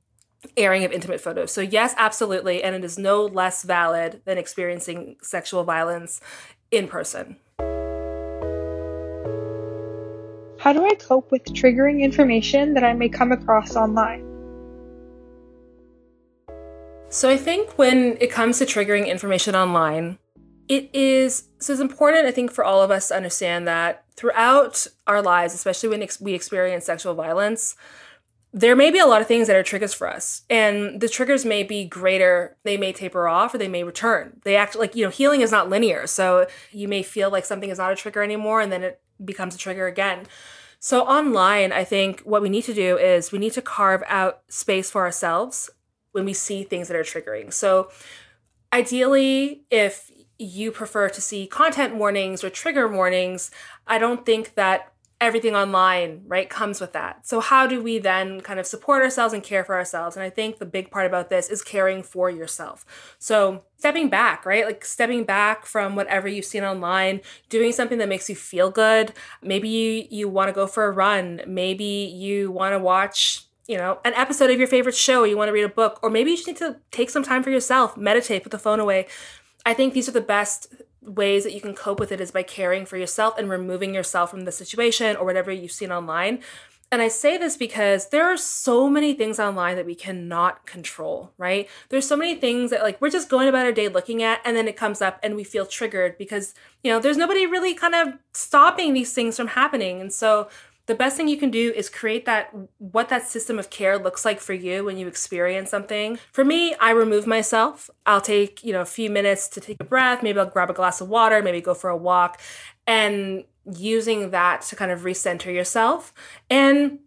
airing 0.55 0.85
of 0.85 0.93
intimate 0.93 1.19
photos. 1.19 1.51
So, 1.51 1.59
yes, 1.59 1.93
absolutely. 1.97 2.63
And 2.63 2.75
it 2.75 2.85
is 2.85 2.97
no 2.97 3.25
less 3.25 3.63
valid 3.63 4.21
than 4.23 4.37
experiencing 4.37 5.17
sexual 5.21 5.65
violence 5.65 6.21
in 6.71 6.87
person. 6.87 7.35
How 10.69 10.73
do 10.73 10.85
I 10.85 10.93
cope 10.93 11.31
with 11.31 11.45
triggering 11.45 12.01
information 12.01 12.75
that 12.75 12.83
I 12.83 12.93
may 12.93 13.09
come 13.09 13.31
across 13.31 13.75
online? 13.75 14.23
So, 17.09 17.27
I 17.27 17.37
think 17.37 17.79
when 17.79 18.17
it 18.21 18.29
comes 18.29 18.59
to 18.59 18.67
triggering 18.67 19.07
information 19.07 19.55
online, 19.55 20.19
it 20.67 20.91
is 20.93 21.45
so 21.57 21.73
it's 21.73 21.81
important 21.81 22.27
i 22.27 22.31
think 22.31 22.51
for 22.51 22.63
all 22.63 22.83
of 22.83 22.91
us 22.91 23.07
to 23.07 23.15
understand 23.15 23.67
that 23.67 24.05
throughout 24.15 24.85
our 25.07 25.19
lives 25.19 25.55
especially 25.55 25.89
when 25.89 26.03
ex- 26.03 26.21
we 26.21 26.35
experience 26.35 26.85
sexual 26.85 27.15
violence 27.15 27.75
there 28.53 28.75
may 28.75 28.91
be 28.91 28.99
a 28.99 29.07
lot 29.07 29.21
of 29.21 29.27
things 29.27 29.47
that 29.47 29.55
are 29.55 29.61
triggers 29.61 29.93
for 29.93 30.09
us. 30.09 30.41
And 30.49 30.99
the 30.99 31.07
triggers 31.07 31.45
may 31.45 31.61
be 31.61 31.85
greater 31.85 32.57
they 32.63 32.77
may 32.77 32.91
taper 32.91 33.27
off 33.27 33.53
or 33.53 33.59
they 33.59 33.67
may 33.67 33.83
return. 33.83 34.41
They 34.43 34.55
act 34.55 34.75
like 34.75 34.95
you 34.95 35.03
know 35.03 35.11
healing 35.11 35.41
is 35.41 35.51
not 35.51 35.69
linear. 35.69 36.07
So 36.07 36.47
you 36.71 36.87
may 36.87 37.03
feel 37.03 37.29
like 37.29 37.45
something 37.45 37.69
is 37.69 37.77
not 37.77 37.91
a 37.91 37.95
trigger 37.95 38.23
anymore 38.23 38.59
and 38.61 38.71
then 38.71 38.81
it 38.83 39.01
becomes 39.23 39.53
a 39.53 39.57
trigger 39.57 39.85
again 39.85 40.25
so 40.79 41.03
online 41.03 41.71
i 41.71 41.83
think 41.83 42.21
what 42.21 42.41
we 42.41 42.49
need 42.49 42.63
to 42.63 42.73
do 42.73 42.97
is 42.97 43.31
we 43.31 43.39
need 43.39 43.53
to 43.53 43.61
carve 43.61 44.03
out 44.07 44.41
space 44.49 44.89
for 44.89 45.01
ourselves 45.03 45.69
when 46.11 46.25
we 46.25 46.33
see 46.33 46.63
things 46.63 46.87
that 46.87 46.97
are 46.97 47.03
triggering. 47.03 47.53
So 47.53 47.89
ideally 48.73 49.63
if 49.69 50.11
you 50.37 50.71
prefer 50.71 51.09
to 51.09 51.21
see 51.21 51.47
content 51.47 51.95
warnings 51.95 52.43
or 52.43 52.49
trigger 52.49 52.87
warnings 52.87 53.51
i 53.87 53.97
don't 53.97 54.25
think 54.25 54.53
that 54.53 54.93
everything 55.21 55.55
online, 55.55 56.21
right, 56.27 56.49
comes 56.49 56.79
with 56.79 56.93
that. 56.93 57.27
So, 57.27 57.39
how 57.39 57.67
do 57.67 57.81
we 57.81 57.99
then 57.99 58.41
kind 58.41 58.59
of 58.59 58.65
support 58.65 59.01
ourselves 59.01 59.33
and 59.33 59.43
care 59.43 59.63
for 59.63 59.75
ourselves? 59.75 60.15
And 60.15 60.23
I 60.23 60.29
think 60.29 60.57
the 60.57 60.65
big 60.65 60.91
part 60.91 61.05
about 61.05 61.29
this 61.29 61.49
is 61.49 61.61
caring 61.61 62.03
for 62.03 62.29
yourself. 62.29 63.15
So, 63.19 63.63
stepping 63.77 64.09
back, 64.09 64.45
right, 64.45 64.65
like 64.65 64.85
stepping 64.85 65.23
back 65.25 65.65
from 65.65 65.95
whatever 65.95 66.27
you've 66.27 66.45
seen 66.45 66.63
online, 66.63 67.21
doing 67.49 67.71
something 67.71 67.97
that 67.97 68.09
makes 68.09 68.29
you 68.29 68.35
feel 68.35 68.71
good. 68.71 69.13
Maybe 69.41 69.67
you, 69.67 70.07
you 70.09 70.29
want 70.29 70.49
to 70.49 70.53
go 70.53 70.67
for 70.67 70.85
a 70.85 70.91
run. 70.91 71.41
Maybe 71.45 71.83
you 71.83 72.51
want 72.51 72.73
to 72.73 72.79
watch 72.79 73.45
you 73.67 73.77
know, 73.77 73.99
an 74.03 74.15
episode 74.15 74.49
of 74.49 74.57
your 74.57 74.67
favorite 74.67 74.95
show, 74.95 75.23
you 75.23 75.37
want 75.37 75.47
to 75.47 75.53
read 75.53 75.63
a 75.63 75.69
book, 75.69 75.99
or 76.01 76.09
maybe 76.09 76.31
you 76.31 76.37
just 76.37 76.47
need 76.47 76.57
to 76.57 76.77
take 76.89 77.07
some 77.07 77.21
time 77.21 77.43
for 77.43 77.51
yourself, 77.51 77.95
meditate, 77.95 78.41
put 78.41 78.51
the 78.51 78.57
phone 78.57 78.79
away. 78.79 79.05
I 79.63 79.75
think 79.75 79.93
these 79.93 80.09
are 80.09 80.11
the 80.11 80.21
best 80.21 80.73
ways 81.01 81.43
that 81.43 81.53
you 81.53 81.61
can 81.61 81.73
cope 81.73 81.99
with 81.99 82.11
it 82.11 82.21
is 82.21 82.31
by 82.31 82.43
caring 82.43 82.85
for 82.85 82.97
yourself 82.97 83.37
and 83.37 83.49
removing 83.49 83.93
yourself 83.93 84.31
from 84.31 84.45
the 84.45 84.51
situation 84.51 85.15
or 85.15 85.25
whatever 85.25 85.51
you've 85.51 85.71
seen 85.71 85.91
online. 85.91 86.39
And 86.91 87.03
I 87.03 87.07
say 87.07 87.37
this 87.37 87.55
because 87.55 88.09
there 88.09 88.25
are 88.25 88.37
so 88.37 88.89
many 88.89 89.13
things 89.13 89.39
online 89.39 89.75
that 89.75 89.85
we 89.85 89.93
cannot 89.93 90.65
control, 90.65 91.31
right? 91.37 91.69
There's 91.89 92.07
so 92.07 92.17
many 92.17 92.33
things 92.33 92.71
that 92.71 92.81
like 92.81 92.99
we're 92.99 93.11
just 93.11 93.29
going 93.29 93.47
about 93.47 93.67
our 93.67 93.71
day 93.71 93.87
looking 93.89 94.23
at 94.23 94.41
and 94.43 94.57
then 94.57 94.67
it 94.67 94.75
comes 94.75 94.99
up 94.99 95.19
and 95.21 95.35
we 95.35 95.43
feel 95.43 95.67
triggered 95.67 96.17
because, 96.17 96.55
you 96.83 96.91
know, 96.91 96.99
there's 96.99 97.17
nobody 97.17 97.45
really 97.45 97.75
kind 97.75 97.93
of 97.93 98.15
stopping 98.33 98.93
these 98.93 99.13
things 99.13 99.37
from 99.37 99.49
happening. 99.49 100.01
And 100.01 100.11
so 100.11 100.49
the 100.89 100.95
best 100.95 101.15
thing 101.15 101.27
you 101.27 101.37
can 101.37 101.51
do 101.51 101.71
is 101.75 101.87
create 101.87 102.25
that 102.25 102.51
what 102.79 103.09
that 103.09 103.27
system 103.27 103.59
of 103.59 103.69
care 103.69 103.99
looks 103.99 104.25
like 104.25 104.39
for 104.39 104.53
you 104.53 104.83
when 104.83 104.97
you 104.97 105.07
experience 105.07 105.69
something. 105.69 106.17
For 106.31 106.43
me, 106.43 106.73
I 106.81 106.89
remove 106.89 107.27
myself. 107.27 107.91
I'll 108.07 108.21
take, 108.21 108.63
you 108.63 108.73
know, 108.73 108.81
a 108.81 108.87
few 108.87 109.07
minutes 109.07 109.47
to 109.49 109.61
take 109.61 109.77
a 109.79 109.83
breath, 109.83 110.23
maybe 110.23 110.39
I'll 110.39 110.47
grab 110.47 110.71
a 110.71 110.73
glass 110.73 110.99
of 110.99 111.07
water, 111.07 111.43
maybe 111.43 111.61
go 111.61 111.75
for 111.75 111.91
a 111.91 111.95
walk 111.95 112.41
and 112.87 113.43
using 113.71 114.31
that 114.31 114.63
to 114.63 114.75
kind 114.75 114.89
of 114.89 115.01
recenter 115.01 115.53
yourself. 115.53 116.11
And 116.49 116.97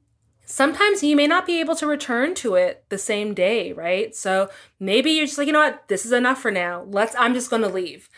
sometimes 0.46 1.02
you 1.02 1.16
may 1.16 1.26
not 1.26 1.44
be 1.44 1.58
able 1.58 1.74
to 1.74 1.86
return 1.88 2.36
to 2.36 2.54
it 2.54 2.84
the 2.88 2.98
same 2.98 3.34
day, 3.34 3.72
right? 3.72 4.14
So 4.14 4.48
maybe 4.78 5.10
you're 5.10 5.26
just 5.26 5.38
like, 5.38 5.48
you 5.48 5.52
know 5.52 5.58
what, 5.58 5.88
this 5.88 6.06
is 6.06 6.12
enough 6.12 6.40
for 6.40 6.52
now. 6.52 6.84
Let's, 6.86 7.16
I'm 7.18 7.34
just 7.34 7.50
going 7.50 7.62
to 7.62 7.68
leave. 7.68 8.08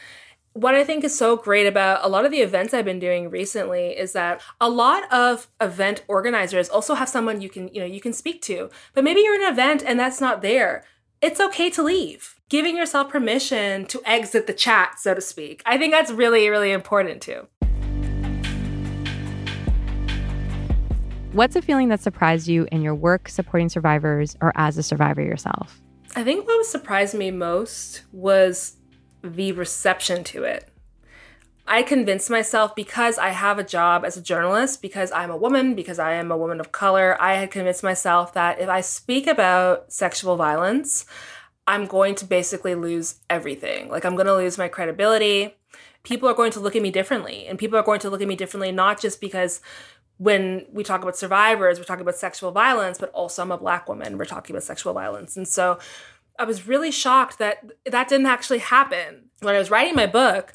What 0.57 0.77
I 0.77 0.85
think 0.85 1.03
is 1.03 1.19
so 1.19 1.37
great 1.37 1.67
about 1.67 2.05
a 2.05 2.09
lot 2.09 2.25
of 2.25 2.31
the 2.31 2.39
events 2.39 2.73
I've 2.73 2.85
been 2.85 3.01
doing 3.01 3.29
recently 3.29 3.89
is 3.89 4.13
that 4.13 4.41
a 4.61 4.71
lot 4.71 5.13
of 5.13 5.49
event 5.61 6.05
organizers 6.07 6.69
also 6.69 6.95
have 6.95 7.09
someone 7.09 7.41
you 7.41 7.49
can, 7.49 7.67
you 7.75 7.81
know, 7.81 7.87
you 7.87 8.01
can 8.01 8.13
speak 8.13 8.41
to. 8.43 8.71
But 8.93 9.03
maybe 9.03 9.21
you're 9.21 9.35
in 9.35 9.43
an 9.43 9.53
event 9.53 9.83
and 9.85 9.99
that's 9.99 10.21
not 10.21 10.43
there. 10.43 10.85
It's 11.21 11.41
okay 11.41 11.71
to 11.71 11.83
leave. 11.83 12.37
Giving 12.49 12.77
yourself 12.77 13.11
permission 13.11 13.87
to 13.87 14.01
exit 14.07 14.47
the 14.47 14.53
chat, 14.53 15.01
so 15.01 15.13
to 15.13 15.21
speak. 15.21 15.61
I 15.67 15.77
think 15.77 15.93
that's 15.93 16.13
really, 16.13 16.49
really 16.49 16.71
important 16.71 17.21
too. 17.21 17.49
What's 21.33 21.57
a 21.57 21.63
feeling 21.63 21.89
that 21.89 22.01
surprised 22.01 22.47
you 22.47 22.69
in 22.71 22.81
your 22.81 22.95
work 22.95 23.29
supporting 23.29 23.69
survivors 23.69 24.37
or 24.41 24.53
as 24.55 24.79
a 24.79 24.85
survivor 24.85 25.21
yourself? 25.21 25.83
I 26.15 26.23
think 26.23 26.47
what 26.47 26.65
surprised 26.65 27.17
me 27.17 27.33
most 27.33 28.03
was 28.13 28.77
the 29.25 29.53
reception 29.53 30.23
to 30.25 30.45
it. 30.45 30.69
I 31.67 31.83
convinced 31.83 32.29
myself 32.29 32.77
because 32.77 33.17
I 33.17 33.31
have 33.31 33.59
a 33.59 33.65
job 33.65 34.05
as 34.05 34.19
a 34.19 34.23
journalist, 34.23 34.83
because 34.83 35.11
I'm 35.13 35.31
a 35.31 35.37
woman, 35.37 35.75
because 35.75 35.99
I 35.99 36.13
am 36.13 36.31
a 36.31 36.37
woman 36.37 36.61
of 36.61 36.73
color, 36.73 37.17
I 37.19 37.35
had 37.35 37.51
convinced 37.51 37.83
myself 37.83 38.35
that 38.35 38.61
if 38.61 38.69
I 38.69 38.83
speak 38.83 39.27
about 39.27 39.91
sexual 39.91 40.37
violence, 40.37 41.07
I'm 41.67 41.87
going 41.87 42.17
to 42.17 42.27
basically 42.27 42.75
lose 42.75 43.17
everything. 43.31 43.89
Like, 43.89 44.05
I'm 44.05 44.15
going 44.15 44.27
to 44.27 44.35
lose 44.35 44.59
my 44.59 44.69
credibility. 44.69 45.57
People 46.03 46.29
are 46.29 46.35
going 46.35 46.53
to 46.53 46.61
look 46.61 46.77
at 46.77 46.83
me 46.83 46.91
differently. 46.91 47.47
And 47.47 47.59
people 47.59 47.79
are 47.79 47.83
going 47.83 48.01
to 48.01 48.11
look 48.11 48.21
at 48.21 48.29
me 48.29 48.37
differently, 48.37 48.71
not 48.71 49.01
just 49.01 49.19
because 49.19 49.63
when 50.19 50.67
we 50.71 50.85
talk 50.85 51.03
about 51.03 51.17
survivors, 51.17 51.79
we're 51.79 51.85
talking 51.85 52.03
about 52.03 52.17
sexual 52.17 52.53
violence, 52.53 52.99
but 52.99 53.11
also 53.13 53.43
I'm 53.43 53.51
a 53.51 53.59
black 53.59 53.89
woman, 53.89 54.19
we're 54.19 54.27
talking 54.27 54.55
about 54.55 54.63
sexual 54.63 54.93
violence. 54.93 55.37
And 55.37 55.49
so 55.49 55.79
I 56.39 56.45
was 56.45 56.67
really 56.67 56.91
shocked 56.91 57.39
that 57.39 57.65
that 57.85 58.09
didn't 58.09 58.27
actually 58.27 58.59
happen. 58.59 59.31
When 59.41 59.55
I 59.55 59.59
was 59.59 59.71
writing 59.71 59.95
my 59.95 60.07
book, 60.07 60.53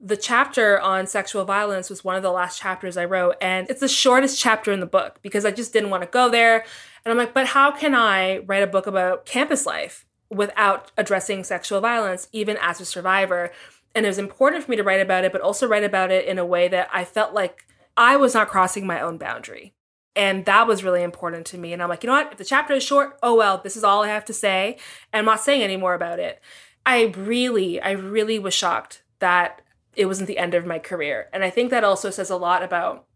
the 0.00 0.16
chapter 0.16 0.80
on 0.80 1.06
sexual 1.06 1.44
violence 1.44 1.90
was 1.90 2.04
one 2.04 2.14
of 2.14 2.22
the 2.22 2.30
last 2.30 2.60
chapters 2.60 2.96
I 2.96 3.04
wrote. 3.04 3.36
And 3.40 3.68
it's 3.68 3.80
the 3.80 3.88
shortest 3.88 4.38
chapter 4.38 4.70
in 4.70 4.80
the 4.80 4.86
book 4.86 5.18
because 5.22 5.44
I 5.44 5.50
just 5.50 5.72
didn't 5.72 5.90
want 5.90 6.02
to 6.04 6.08
go 6.08 6.28
there. 6.28 6.64
And 7.04 7.10
I'm 7.10 7.18
like, 7.18 7.34
but 7.34 7.48
how 7.48 7.72
can 7.72 7.94
I 7.94 8.38
write 8.38 8.62
a 8.62 8.68
book 8.68 8.86
about 8.86 9.26
campus 9.26 9.66
life 9.66 10.06
without 10.30 10.92
addressing 10.96 11.42
sexual 11.42 11.80
violence, 11.80 12.28
even 12.32 12.56
as 12.60 12.80
a 12.80 12.84
survivor? 12.84 13.50
And 13.94 14.06
it 14.06 14.08
was 14.08 14.18
important 14.18 14.62
for 14.62 14.70
me 14.70 14.76
to 14.76 14.84
write 14.84 15.00
about 15.00 15.24
it, 15.24 15.32
but 15.32 15.40
also 15.40 15.66
write 15.66 15.84
about 15.84 16.12
it 16.12 16.26
in 16.26 16.38
a 16.38 16.46
way 16.46 16.68
that 16.68 16.88
I 16.92 17.04
felt 17.04 17.34
like 17.34 17.66
I 17.96 18.16
was 18.16 18.34
not 18.34 18.48
crossing 18.48 18.86
my 18.86 19.00
own 19.00 19.18
boundary. 19.18 19.74
And 20.18 20.44
that 20.46 20.66
was 20.66 20.82
really 20.82 21.04
important 21.04 21.46
to 21.46 21.58
me. 21.58 21.72
And 21.72 21.80
I'm 21.80 21.88
like, 21.88 22.02
you 22.02 22.08
know 22.08 22.14
what? 22.14 22.32
If 22.32 22.38
the 22.38 22.44
chapter 22.44 22.74
is 22.74 22.82
short, 22.82 23.16
oh 23.22 23.36
well, 23.36 23.58
this 23.62 23.76
is 23.76 23.84
all 23.84 24.02
I 24.02 24.08
have 24.08 24.24
to 24.24 24.32
say. 24.32 24.76
And 25.12 25.20
I'm 25.20 25.24
not 25.24 25.40
saying 25.40 25.62
any 25.62 25.76
more 25.76 25.94
about 25.94 26.18
it. 26.18 26.42
I 26.84 27.14
really, 27.16 27.80
I 27.80 27.92
really 27.92 28.40
was 28.40 28.52
shocked 28.52 29.04
that 29.20 29.62
it 29.94 30.06
wasn't 30.06 30.26
the 30.26 30.38
end 30.38 30.54
of 30.54 30.66
my 30.66 30.80
career. 30.80 31.28
And 31.32 31.44
I 31.44 31.50
think 31.50 31.70
that 31.70 31.84
also 31.84 32.10
says 32.10 32.30
a 32.30 32.36
lot 32.36 32.64
about 32.64 33.06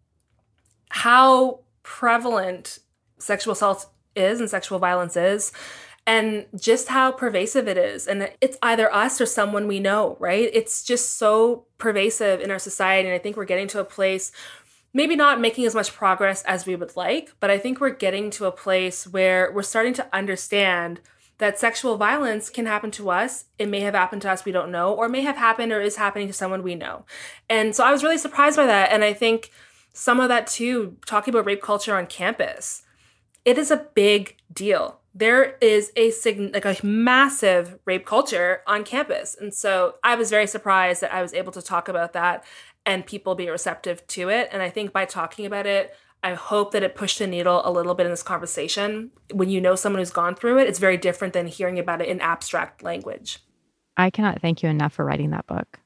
how 0.91 1.61
prevalent 1.83 2.79
sexual 3.19 3.55
assault 3.55 3.87
is 4.15 4.39
and 4.39 4.49
sexual 4.49 4.79
violence 4.79 5.17
is 5.17 5.53
and 6.07 6.47
just 6.55 6.89
how 6.89 7.11
pervasive 7.11 7.67
it 7.67 7.79
is. 7.79 8.07
And 8.07 8.31
it's 8.41 8.59
either 8.63 8.93
us 8.95 9.21
or 9.21 9.27
someone 9.27 9.67
we 9.67 9.81
know, 9.81 10.17
right? 10.21 10.51
It's 10.53 10.85
just 10.85 11.17
so 11.17 11.67
pervasive 11.79 12.41
in 12.41 12.53
our 12.53 12.59
society. 12.61 13.09
And 13.09 13.15
I 13.15 13.19
think 13.19 13.37
we're 13.37 13.45
getting 13.45 13.69
to 13.69 13.81
a 13.81 13.85
place 13.85 14.31
maybe 14.95 15.17
not 15.17 15.41
making 15.41 15.65
as 15.65 15.75
much 15.75 15.93
progress 15.93 16.43
as 16.43 16.67
we 16.67 16.77
would 16.77 16.97
like, 16.97 17.35
but 17.41 17.51
I 17.51 17.59
think 17.59 17.81
we're 17.81 17.91
getting 17.91 18.31
to 18.33 18.47
a 18.47 18.53
place 18.53 19.07
where 19.07 19.51
we're 19.53 19.63
starting 19.63 19.95
to 19.95 20.07
understand 20.15 21.01
that 21.39 21.59
sexual 21.59 21.97
violence 21.97 22.51
can 22.51 22.67
happen 22.67 22.91
to 22.93 23.11
us. 23.11 23.47
It 23.59 23.69
may 23.69 23.81
have 23.81 23.95
happened 23.95 24.23
to 24.23 24.31
us, 24.31 24.45
we 24.45 24.53
don't 24.53 24.71
know, 24.71 24.93
or 24.93 25.09
may 25.09 25.23
have 25.23 25.37
happened 25.37 25.73
or 25.73 25.81
is 25.81 25.97
happening 25.97 26.29
to 26.29 26.33
someone 26.33 26.63
we 26.63 26.75
know. 26.75 27.05
And 27.49 27.75
so 27.75 27.85
I 27.85 27.91
was 27.91 28.05
really 28.05 28.19
surprised 28.19 28.57
by 28.57 28.67
that. 28.67 28.93
And 28.93 29.03
I 29.03 29.13
think 29.13 29.51
some 29.93 30.21
of 30.21 30.29
that 30.29 30.47
too, 30.47 30.97
talking 31.05 31.35
about 31.35 31.47
rape 31.47 31.63
culture 31.63 31.97
on 31.97 32.07
campus, 32.07 32.83
it 33.45 33.59
is 33.59 33.71
a 33.71 33.89
big 33.95 34.37
deal. 34.53 35.01
There 35.15 35.57
is 35.61 35.91
a 35.97 36.11
sign 36.11 36.53
like 36.53 36.65
a 36.65 36.87
massive 36.87 37.79
rape 37.85 38.07
culture 38.07 38.63
on 38.67 38.85
campus. 38.85 39.37
And 39.39 39.53
so 39.53 39.97
I 40.05 40.15
was 40.15 40.31
very 40.31 40.47
surprised 40.47 41.03
that 41.03 41.13
I 41.13 41.23
was 41.23 41.35
able 41.35 41.53
to 41.53 41.61
talk 41.61 41.89
about 41.89 42.13
that 42.13 42.45
and 42.87 43.07
people 43.07 43.35
be 43.35 43.49
receptive 43.49 44.07
to 44.09 44.29
it. 44.29 44.49
And 44.53 44.63
I 44.63 44.71
think 44.71 44.93
by 44.93 45.05
talking 45.05 45.47
about 45.47 45.67
it, 45.67 45.95
I 46.23 46.35
hope 46.35 46.73
that 46.73 46.83
it 46.83 46.95
pushed 46.95 47.19
the 47.19 47.27
needle 47.27 47.63
a 47.65 47.73
little 47.73 47.95
bit 47.95 48.07
in 48.07 48.13
this 48.13 48.23
conversation. 48.23 49.11
When 49.33 49.51
you 49.51 49.61
know 49.61 49.75
someone 49.75 50.01
who's 50.01 50.11
gone 50.11 50.35
through 50.35 50.59
it, 50.59 50.69
it's 50.69 50.79
very 50.79 50.97
different 50.97 51.35
than 51.35 51.47
hearing 51.47 51.79
about 51.79 52.01
it 52.01 52.09
in 52.09 52.21
abstract 52.21 52.83
language. 52.83 53.41
I 53.97 54.11
cannot 54.11 54.41
thank 54.41 54.63
you 54.63 54.69
enough 54.69 54.93
for 54.93 55.05
writing 55.05 55.31
that 55.31 55.47
book. 55.47 55.81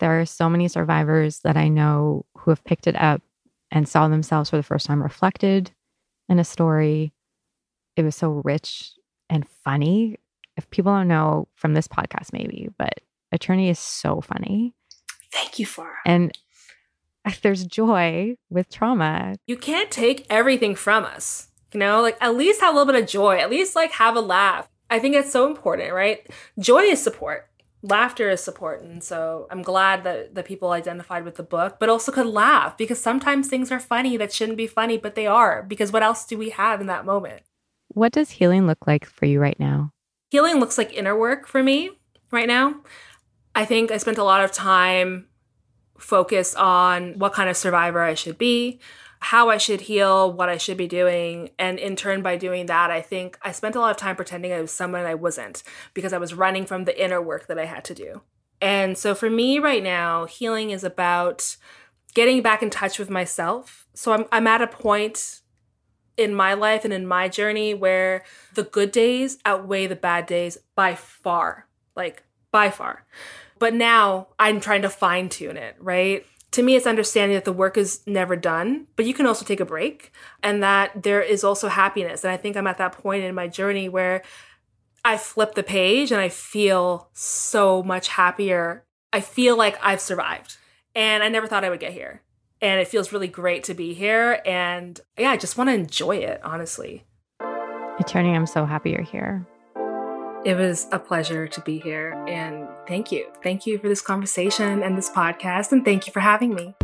There 0.00 0.20
are 0.20 0.26
so 0.26 0.48
many 0.48 0.68
survivors 0.68 1.40
that 1.40 1.56
I 1.56 1.68
know 1.68 2.26
who 2.36 2.50
have 2.50 2.64
picked 2.64 2.86
it 2.86 2.96
up 2.96 3.22
and 3.70 3.88
saw 3.88 4.08
themselves 4.08 4.50
for 4.50 4.56
the 4.56 4.62
first 4.62 4.86
time 4.86 5.02
reflected 5.02 5.72
in 6.28 6.38
a 6.38 6.44
story. 6.44 7.12
It 7.96 8.02
was 8.02 8.14
so 8.14 8.42
rich 8.44 8.92
and 9.28 9.48
funny. 9.64 10.18
If 10.56 10.70
people 10.70 10.92
don't 10.92 11.08
know 11.08 11.48
from 11.56 11.74
this 11.74 11.88
podcast, 11.88 12.32
maybe, 12.32 12.68
but 12.78 13.00
Eternity 13.32 13.68
is 13.68 13.78
so 13.78 14.20
funny. 14.20 14.74
Thank 15.32 15.58
you, 15.58 15.66
Farah. 15.66 15.94
And 16.06 16.32
uh, 17.24 17.32
there's 17.42 17.66
joy 17.66 18.36
with 18.50 18.70
trauma. 18.70 19.36
You 19.46 19.56
can't 19.56 19.90
take 19.90 20.26
everything 20.30 20.74
from 20.74 21.04
us. 21.04 21.48
You 21.72 21.80
know, 21.80 22.00
like 22.00 22.16
at 22.20 22.34
least 22.34 22.60
have 22.60 22.74
a 22.74 22.78
little 22.78 22.92
bit 22.92 23.02
of 23.02 23.08
joy, 23.08 23.38
at 23.38 23.50
least 23.50 23.76
like 23.76 23.92
have 23.92 24.16
a 24.16 24.20
laugh. 24.20 24.68
I 24.90 24.98
think 24.98 25.14
it's 25.14 25.30
so 25.32 25.46
important, 25.46 25.92
right? 25.92 26.26
Joy 26.58 26.84
is 26.84 27.02
support. 27.02 27.48
Laughter 27.82 28.30
is 28.30 28.42
support. 28.42 28.82
And 28.82 29.04
so 29.04 29.46
I'm 29.50 29.62
glad 29.62 30.02
that 30.04 30.34
the 30.34 30.42
people 30.42 30.70
identified 30.70 31.24
with 31.24 31.36
the 31.36 31.42
book, 31.42 31.76
but 31.78 31.90
also 31.90 32.10
could 32.10 32.26
laugh 32.26 32.76
because 32.78 32.98
sometimes 32.98 33.48
things 33.48 33.70
are 33.70 33.78
funny 33.78 34.16
that 34.16 34.32
shouldn't 34.32 34.56
be 34.56 34.66
funny, 34.66 34.96
but 34.96 35.14
they 35.14 35.26
are. 35.26 35.62
Because 35.62 35.92
what 35.92 36.02
else 36.02 36.24
do 36.24 36.38
we 36.38 36.50
have 36.50 36.80
in 36.80 36.86
that 36.86 37.04
moment? 37.04 37.42
What 37.88 38.12
does 38.12 38.30
healing 38.30 38.66
look 38.66 38.86
like 38.86 39.04
for 39.04 39.26
you 39.26 39.38
right 39.38 39.58
now? 39.60 39.92
Healing 40.30 40.58
looks 40.58 40.78
like 40.78 40.92
inner 40.94 41.16
work 41.16 41.46
for 41.46 41.62
me 41.62 41.90
right 42.30 42.48
now. 42.48 42.76
I 43.54 43.64
think 43.64 43.90
I 43.90 43.96
spent 43.96 44.18
a 44.18 44.24
lot 44.24 44.42
of 44.42 44.52
time 44.52 45.26
focused 45.98 46.56
on 46.56 47.18
what 47.18 47.32
kind 47.32 47.50
of 47.50 47.56
survivor 47.56 48.02
I 48.02 48.14
should 48.14 48.38
be, 48.38 48.78
how 49.20 49.50
I 49.50 49.56
should 49.56 49.82
heal, 49.82 50.32
what 50.32 50.48
I 50.48 50.56
should 50.56 50.76
be 50.76 50.86
doing. 50.86 51.50
And 51.58 51.78
in 51.78 51.96
turn, 51.96 52.22
by 52.22 52.36
doing 52.36 52.66
that, 52.66 52.90
I 52.90 53.00
think 53.00 53.38
I 53.42 53.52
spent 53.52 53.74
a 53.74 53.80
lot 53.80 53.90
of 53.90 53.96
time 53.96 54.16
pretending 54.16 54.52
I 54.52 54.60
was 54.60 54.70
someone 54.70 55.04
I 55.04 55.14
wasn't 55.14 55.62
because 55.94 56.12
I 56.12 56.18
was 56.18 56.34
running 56.34 56.66
from 56.66 56.84
the 56.84 57.02
inner 57.02 57.20
work 57.20 57.48
that 57.48 57.58
I 57.58 57.64
had 57.64 57.84
to 57.86 57.94
do. 57.94 58.22
And 58.60 58.96
so 58.96 59.14
for 59.14 59.30
me 59.30 59.58
right 59.58 59.82
now, 59.82 60.26
healing 60.26 60.70
is 60.70 60.84
about 60.84 61.56
getting 62.14 62.42
back 62.42 62.62
in 62.62 62.70
touch 62.70 62.98
with 62.98 63.10
myself. 63.10 63.86
So 63.94 64.12
I'm, 64.12 64.24
I'm 64.32 64.46
at 64.46 64.62
a 64.62 64.66
point 64.66 65.40
in 66.16 66.34
my 66.34 66.54
life 66.54 66.84
and 66.84 66.92
in 66.92 67.06
my 67.06 67.28
journey 67.28 67.74
where 67.74 68.24
the 68.54 68.64
good 68.64 68.90
days 68.90 69.38
outweigh 69.44 69.86
the 69.86 69.96
bad 69.96 70.26
days 70.26 70.58
by 70.74 70.94
far, 70.94 71.68
like 71.94 72.24
by 72.50 72.70
far. 72.70 73.04
But 73.58 73.74
now 73.74 74.28
I'm 74.38 74.60
trying 74.60 74.82
to 74.82 74.88
fine 74.88 75.28
tune 75.28 75.56
it, 75.56 75.76
right? 75.78 76.24
To 76.52 76.62
me, 76.62 76.76
it's 76.76 76.86
understanding 76.86 77.34
that 77.34 77.44
the 77.44 77.52
work 77.52 77.76
is 77.76 78.00
never 78.06 78.34
done, 78.34 78.86
but 78.96 79.04
you 79.04 79.12
can 79.12 79.26
also 79.26 79.44
take 79.44 79.60
a 79.60 79.66
break 79.66 80.12
and 80.42 80.62
that 80.62 81.02
there 81.02 81.20
is 81.20 81.44
also 81.44 81.68
happiness. 81.68 82.24
And 82.24 82.32
I 82.32 82.36
think 82.36 82.56
I'm 82.56 82.66
at 82.66 82.78
that 82.78 82.92
point 82.92 83.24
in 83.24 83.34
my 83.34 83.48
journey 83.48 83.88
where 83.88 84.22
I 85.04 85.18
flip 85.18 85.54
the 85.54 85.62
page 85.62 86.10
and 86.10 86.20
I 86.20 86.28
feel 86.30 87.10
so 87.12 87.82
much 87.82 88.08
happier. 88.08 88.84
I 89.12 89.20
feel 89.20 89.56
like 89.56 89.78
I've 89.82 90.00
survived. 90.00 90.56
And 90.94 91.22
I 91.22 91.28
never 91.28 91.46
thought 91.46 91.64
I 91.64 91.70
would 91.70 91.80
get 91.80 91.92
here. 91.92 92.22
And 92.60 92.80
it 92.80 92.88
feels 92.88 93.12
really 93.12 93.28
great 93.28 93.64
to 93.64 93.74
be 93.74 93.94
here. 93.94 94.40
And 94.44 94.98
yeah, 95.18 95.30
I 95.30 95.36
just 95.36 95.56
want 95.56 95.68
to 95.68 95.74
enjoy 95.74 96.16
it, 96.16 96.40
honestly. 96.42 97.04
Eternity, 98.00 98.34
I'm 98.34 98.46
so 98.46 98.64
happy 98.64 98.90
you're 98.90 99.02
here. 99.02 99.46
It 100.44 100.54
was 100.56 100.86
a 100.92 100.98
pleasure 101.00 101.48
to 101.48 101.60
be 101.62 101.80
here. 101.80 102.12
And 102.28 102.68
thank 102.86 103.10
you. 103.10 103.26
Thank 103.42 103.66
you 103.66 103.76
for 103.78 103.88
this 103.88 104.00
conversation 104.00 104.82
and 104.82 104.96
this 104.96 105.10
podcast. 105.10 105.72
And 105.72 105.84
thank 105.84 106.06
you 106.06 106.12
for 106.12 106.20
having 106.20 106.54
me. 106.54 106.74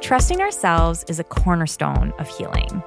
Trusting 0.00 0.40
ourselves 0.40 1.04
is 1.08 1.18
a 1.18 1.24
cornerstone 1.24 2.12
of 2.18 2.28
healing. 2.28 2.82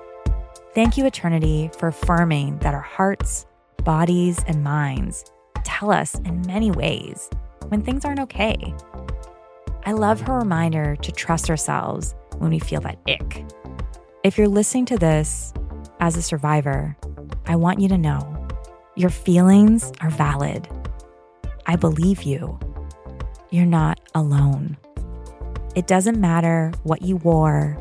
Thank 0.73 0.97
you, 0.97 1.05
Eternity, 1.05 1.69
for 1.77 1.89
affirming 1.89 2.57
that 2.59 2.73
our 2.73 2.79
hearts, 2.79 3.45
bodies, 3.83 4.39
and 4.47 4.63
minds 4.63 5.25
tell 5.63 5.91
us 5.91 6.15
in 6.19 6.41
many 6.47 6.71
ways 6.71 7.29
when 7.67 7.81
things 7.83 8.05
aren't 8.05 8.21
okay 8.21 8.73
I 9.85 9.93
love 9.93 10.21
her 10.21 10.37
reminder 10.37 10.95
to 10.97 11.11
trust 11.11 11.49
ourselves 11.49 12.15
when 12.37 12.51
we 12.51 12.59
feel 12.59 12.81
that 12.81 12.99
ick. 13.07 13.45
If 14.23 14.37
you're 14.37 14.47
listening 14.47 14.85
to 14.87 14.97
this 14.97 15.53
as 15.99 16.15
a 16.17 16.21
survivor, 16.21 16.95
I 17.45 17.55
want 17.55 17.79
you 17.79 17.87
to 17.89 17.97
know 17.97 18.47
your 18.95 19.09
feelings 19.09 19.91
are 20.01 20.09
valid. 20.09 20.67
I 21.65 21.75
believe 21.75 22.23
you. 22.23 22.59
You're 23.49 23.65
not 23.65 23.99
alone. 24.13 24.77
It 25.75 25.87
doesn't 25.87 26.19
matter 26.19 26.71
what 26.83 27.01
you 27.01 27.15
wore. 27.17 27.77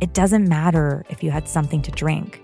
It 0.00 0.12
doesn't 0.12 0.48
matter 0.48 1.04
if 1.08 1.22
you 1.22 1.30
had 1.30 1.48
something 1.48 1.82
to 1.82 1.90
drink. 1.90 2.42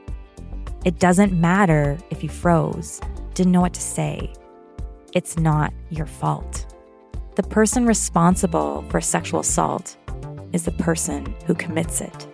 It 0.85 0.99
doesn't 0.99 1.33
matter 1.33 1.99
if 2.11 2.23
you 2.23 2.29
froze, 2.29 3.01
didn't 3.35 3.53
know 3.53 3.61
what 3.61 3.75
to 3.75 3.81
say. 3.81 4.33
It's 5.13 5.37
not 5.37 5.73
your 5.91 6.07
fault. 6.07 6.72
The 7.35 7.43
person 7.43 7.87
responsible 7.87 8.85
for 8.91 9.01
sexual 9.01 9.41
assault 9.41 9.97
is 10.53 10.67
the 10.67 10.73
person 10.73 11.35
who 11.47 11.55
commits 11.55 12.03
it. 12.03 12.27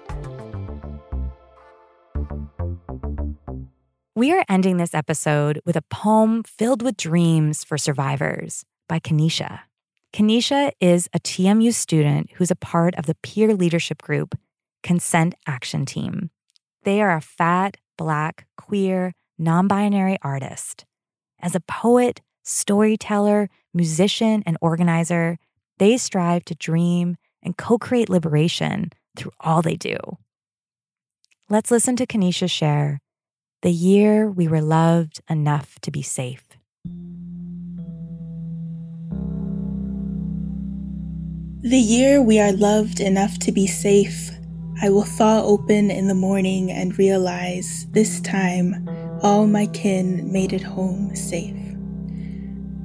We 4.16 4.32
are 4.32 4.44
ending 4.48 4.78
this 4.78 4.94
episode 4.94 5.60
with 5.64 5.76
a 5.76 5.82
poem 5.82 6.42
filled 6.42 6.82
with 6.82 6.96
dreams 6.96 7.62
for 7.62 7.78
survivors 7.78 8.64
by 8.88 8.98
Kanisha. 8.98 9.60
Kanisha 10.12 10.72
is 10.80 11.08
a 11.14 11.20
TMU 11.20 11.72
student 11.72 12.30
who's 12.34 12.50
a 12.50 12.56
part 12.56 12.96
of 12.96 13.06
the 13.06 13.14
peer 13.22 13.54
leadership 13.54 14.02
group 14.02 14.36
Consent 14.82 15.36
Action 15.46 15.86
Team. 15.86 16.30
They 16.82 17.00
are 17.00 17.14
a 17.14 17.20
fat, 17.20 17.76
black, 17.96 18.48
queer, 18.56 19.12
non 19.38 19.68
binary 19.68 20.18
artist. 20.22 20.84
As 21.40 21.54
a 21.54 21.60
poet, 21.60 22.20
storyteller, 22.48 23.50
musician, 23.74 24.42
and 24.46 24.56
organizer, 24.60 25.38
they 25.78 25.96
strive 25.96 26.44
to 26.46 26.54
dream 26.54 27.16
and 27.42 27.56
co 27.56 27.78
create 27.78 28.08
liberation 28.08 28.90
through 29.16 29.32
all 29.40 29.62
they 29.62 29.76
do. 29.76 29.96
Let's 31.48 31.70
listen 31.70 31.96
to 31.96 32.06
Kanisha 32.06 32.50
share 32.50 33.00
the 33.62 33.72
year 33.72 34.30
we 34.30 34.46
were 34.46 34.60
loved 34.60 35.20
enough 35.28 35.80
to 35.80 35.90
be 35.90 36.00
safe. 36.02 36.44
The 41.62 41.76
year 41.76 42.22
we 42.22 42.38
are 42.38 42.52
loved 42.52 43.00
enough 43.00 43.40
to 43.40 43.50
be 43.50 43.66
safe, 43.66 44.30
I 44.80 44.90
will 44.90 45.02
thaw 45.02 45.42
open 45.42 45.90
in 45.90 46.06
the 46.06 46.14
morning 46.14 46.70
and 46.70 46.96
realize 46.96 47.86
this 47.90 48.20
time 48.20 48.88
all 49.22 49.48
my 49.48 49.66
kin 49.66 50.32
made 50.32 50.52
it 50.52 50.62
home 50.62 51.16
safe. 51.16 51.67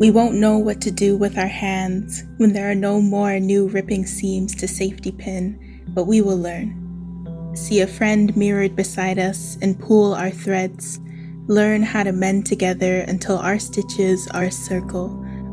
We 0.04 0.12
won't 0.12 0.36
know 0.36 0.58
what 0.58 0.82
to 0.82 0.92
do 0.92 1.16
with 1.16 1.38
our 1.38 1.48
hands 1.48 2.26
when 2.36 2.52
there 2.52 2.70
are 2.70 2.76
no 2.76 3.00
more 3.00 3.40
new 3.40 3.70
ripping 3.70 4.06
seams 4.06 4.54
to 4.56 4.68
safety 4.68 5.14
pin, 5.14 5.82
but 5.88 6.08
we 6.08 6.20
will 6.20 6.38
learn. 6.38 7.56
See 7.56 7.80
a 7.80 7.88
friend 7.88 8.36
mirrored 8.36 8.76
beside 8.76 9.18
us 9.18 9.58
and 9.62 9.80
pool 9.80 10.14
our 10.14 10.30
threads. 10.30 11.00
Learn 11.48 11.84
how 11.84 12.04
to 12.04 12.12
mend 12.12 12.46
together 12.46 13.06
until 13.08 13.38
our 13.38 13.58
stitches 13.58 14.28
are 14.34 14.44
a 14.44 14.52
circle, 14.52 15.08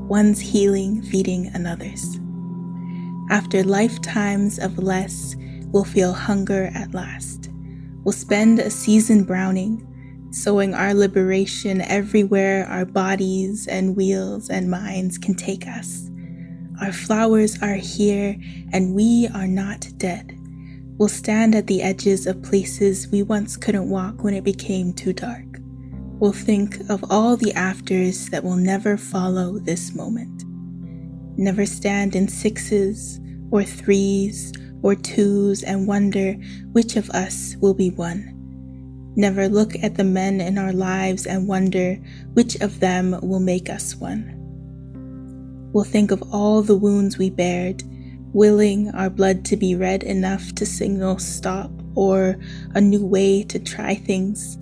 one's 0.08 0.40
healing 0.40 1.00
feeding 1.00 1.46
another's. 1.54 2.18
After 3.30 3.62
lifetimes 3.62 4.58
of 4.58 4.80
less, 4.80 5.36
we'll 5.66 5.84
feel 5.84 6.12
hunger 6.12 6.72
at 6.74 6.92
last. 6.92 7.50
We'll 8.02 8.14
spend 8.14 8.58
a 8.58 8.68
season 8.68 9.22
browning, 9.22 9.86
sowing 10.30 10.74
our 10.74 10.94
liberation 10.94 11.80
everywhere 11.80 12.66
our 12.66 12.84
bodies 12.84 13.66
and 13.66 13.96
wheels 13.96 14.48
and 14.48 14.70
minds 14.70 15.18
can 15.18 15.34
take 15.34 15.66
us. 15.66 16.10
Our 16.80 16.92
flowers 16.92 17.60
are 17.62 17.74
here, 17.74 18.36
and 18.72 18.94
we 18.94 19.28
are 19.34 19.46
not 19.46 19.88
dead. 19.98 20.36
We'll 20.96 21.08
stand 21.08 21.54
at 21.54 21.66
the 21.66 21.82
edges 21.82 22.26
of 22.26 22.42
places 22.42 23.08
we 23.08 23.22
once 23.22 23.56
couldn't 23.56 23.90
walk 23.90 24.22
when 24.22 24.34
it 24.34 24.44
became 24.44 24.92
too 24.92 25.12
dark. 25.12 25.46
We'll 26.18 26.32
think 26.32 26.78
of 26.90 27.04
all 27.10 27.36
the 27.36 27.52
afters 27.52 28.28
that 28.28 28.44
will 28.44 28.56
never 28.56 28.96
follow 28.96 29.58
this 29.58 29.94
moment. 29.94 30.44
Never 31.38 31.64
stand 31.64 32.14
in 32.14 32.28
sixes 32.28 33.18
or 33.50 33.64
threes 33.64 34.52
or 34.82 34.94
twos 34.94 35.62
and 35.62 35.86
wonder 35.86 36.34
which 36.72 36.96
of 36.96 37.10
us 37.10 37.56
will 37.60 37.74
be 37.74 37.90
one. 37.90 38.39
Never 39.16 39.48
look 39.48 39.74
at 39.82 39.96
the 39.96 40.04
men 40.04 40.40
in 40.40 40.56
our 40.58 40.72
lives 40.72 41.26
and 41.26 41.48
wonder 41.48 41.96
which 42.34 42.56
of 42.60 42.80
them 42.80 43.18
will 43.22 43.40
make 43.40 43.68
us 43.68 43.96
one. 43.96 44.36
We'll 45.72 45.84
think 45.84 46.10
of 46.10 46.22
all 46.32 46.62
the 46.62 46.76
wounds 46.76 47.18
we 47.18 47.30
bared 47.30 47.82
willing 48.32 48.88
our 48.90 49.10
blood 49.10 49.44
to 49.44 49.56
be 49.56 49.74
red 49.74 50.02
enough 50.02 50.54
to 50.54 50.64
signal 50.64 51.18
stop 51.18 51.70
or 51.94 52.36
a 52.74 52.80
new 52.80 53.04
way 53.04 53.42
to 53.42 53.58
try 53.58 53.94
things. 53.94 54.56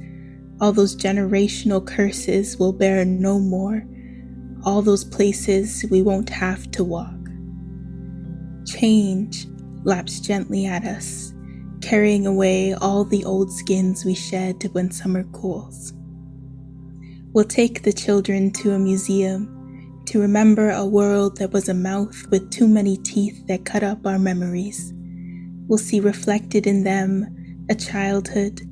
All 0.61 0.73
those 0.73 0.97
generational 0.97 1.87
curses 1.87 2.59
will 2.59 2.73
bear 2.73 3.05
no 3.05 3.39
more. 3.39 3.85
All 4.65 4.83
those 4.83 5.05
places 5.05 5.85
we 5.91 6.03
won't 6.03 6.31
have 6.31 6.71
to 6.73 6.83
walk. 6.83 7.15
Change 8.67 9.47
laps 9.85 10.21
gently 10.21 10.67
at 10.67 10.85
us, 10.85 11.33
carrying 11.81 12.27
away 12.27 12.75
all 12.75 13.05
the 13.05 13.25
old 13.25 13.53
skins 13.53 14.05
we 14.05 14.15
shed 14.15 14.69
when 14.73 14.91
summer 14.91 15.25
cools. 15.33 15.93
We'll 17.33 17.45
take 17.45 17.83
the 17.83 17.93
children 17.93 18.51
to 18.53 18.73
a 18.73 18.79
museum 18.79 20.03
to 20.07 20.21
remember 20.21 20.71
a 20.71 20.87
world 20.87 21.37
that 21.37 21.53
was 21.53 21.69
a 21.69 21.75
mouth 21.75 22.27
with 22.31 22.51
too 22.51 22.67
many 22.67 22.97
teeth 22.97 23.47
that 23.47 23.67
cut 23.67 23.83
up 23.83 24.07
our 24.07 24.19
memories. 24.19 24.93
We'll 25.67 25.79
see 25.79 26.01
reflected 26.01 26.67
in 26.67 26.85
them 26.85 27.67
a 27.69 27.75
childhood, 27.75 28.63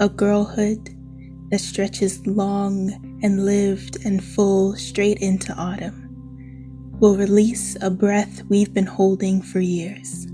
a 0.00 0.08
girlhood 0.08 0.90
that 1.50 1.60
stretches 1.60 2.26
long 2.26 3.20
and 3.22 3.44
lived 3.44 4.04
and 4.04 4.24
full 4.24 4.74
straight 4.74 5.18
into 5.18 5.54
autumn. 5.54 6.08
We'll 6.98 7.16
release 7.16 7.76
a 7.80 7.90
breath 7.90 8.42
we've 8.48 8.74
been 8.74 8.86
holding 8.86 9.42
for 9.42 9.60
years. 9.60 10.26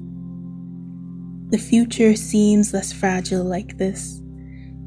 The 1.50 1.58
future 1.58 2.14
seems 2.14 2.74
less 2.74 2.92
fragile 2.92 3.44
like 3.44 3.78
this 3.78 4.20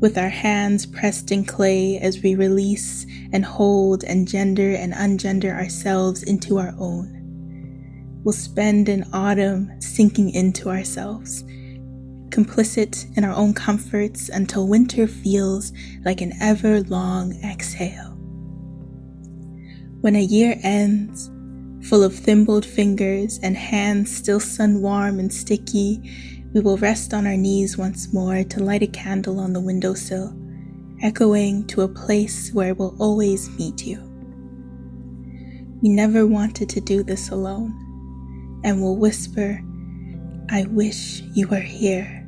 with 0.01 0.17
our 0.17 0.29
hands 0.29 0.85
pressed 0.85 1.31
in 1.31 1.45
clay 1.45 1.99
as 1.99 2.21
we 2.21 2.33
release 2.35 3.05
and 3.31 3.45
hold 3.45 4.03
and 4.03 4.27
gender 4.27 4.71
and 4.71 4.93
ungender 4.93 5.53
ourselves 5.53 6.23
into 6.23 6.57
our 6.57 6.73
own. 6.79 8.19
We'll 8.23 8.33
spend 8.33 8.89
an 8.89 9.05
autumn 9.13 9.71
sinking 9.79 10.31
into 10.31 10.69
ourselves, 10.69 11.43
complicit 12.29 13.15
in 13.15 13.23
our 13.23 13.33
own 13.33 13.53
comforts 13.53 14.29
until 14.29 14.67
winter 14.67 15.07
feels 15.07 15.71
like 16.03 16.21
an 16.21 16.33
ever 16.41 16.81
long 16.81 17.39
exhale. 17.43 18.17
When 20.01 20.15
a 20.15 20.21
year 20.21 20.59
ends, 20.63 21.29
full 21.87 22.03
of 22.03 22.15
thimbled 22.15 22.65
fingers 22.65 23.39
and 23.43 23.55
hands 23.55 24.15
still 24.15 24.39
sun 24.39 24.81
warm 24.81 25.19
and 25.19 25.31
sticky, 25.31 26.40
we 26.53 26.59
will 26.59 26.77
rest 26.77 27.13
on 27.13 27.25
our 27.25 27.37
knees 27.37 27.77
once 27.77 28.13
more 28.13 28.43
to 28.43 28.63
light 28.63 28.83
a 28.83 28.87
candle 28.87 29.39
on 29.39 29.53
the 29.53 29.59
windowsill, 29.59 30.35
echoing 31.01 31.65
to 31.67 31.81
a 31.81 31.87
place 31.87 32.51
where 32.51 32.73
we'll 32.73 32.95
always 32.99 33.49
meet 33.57 33.85
you. 33.85 33.99
We 35.81 35.89
never 35.89 36.27
wanted 36.27 36.69
to 36.69 36.81
do 36.81 37.03
this 37.03 37.29
alone, 37.29 37.71
and 38.65 38.81
we'll 38.81 38.97
whisper, 38.97 39.63
I 40.49 40.65
wish 40.69 41.21
you 41.33 41.47
were 41.47 41.59
here, 41.59 42.27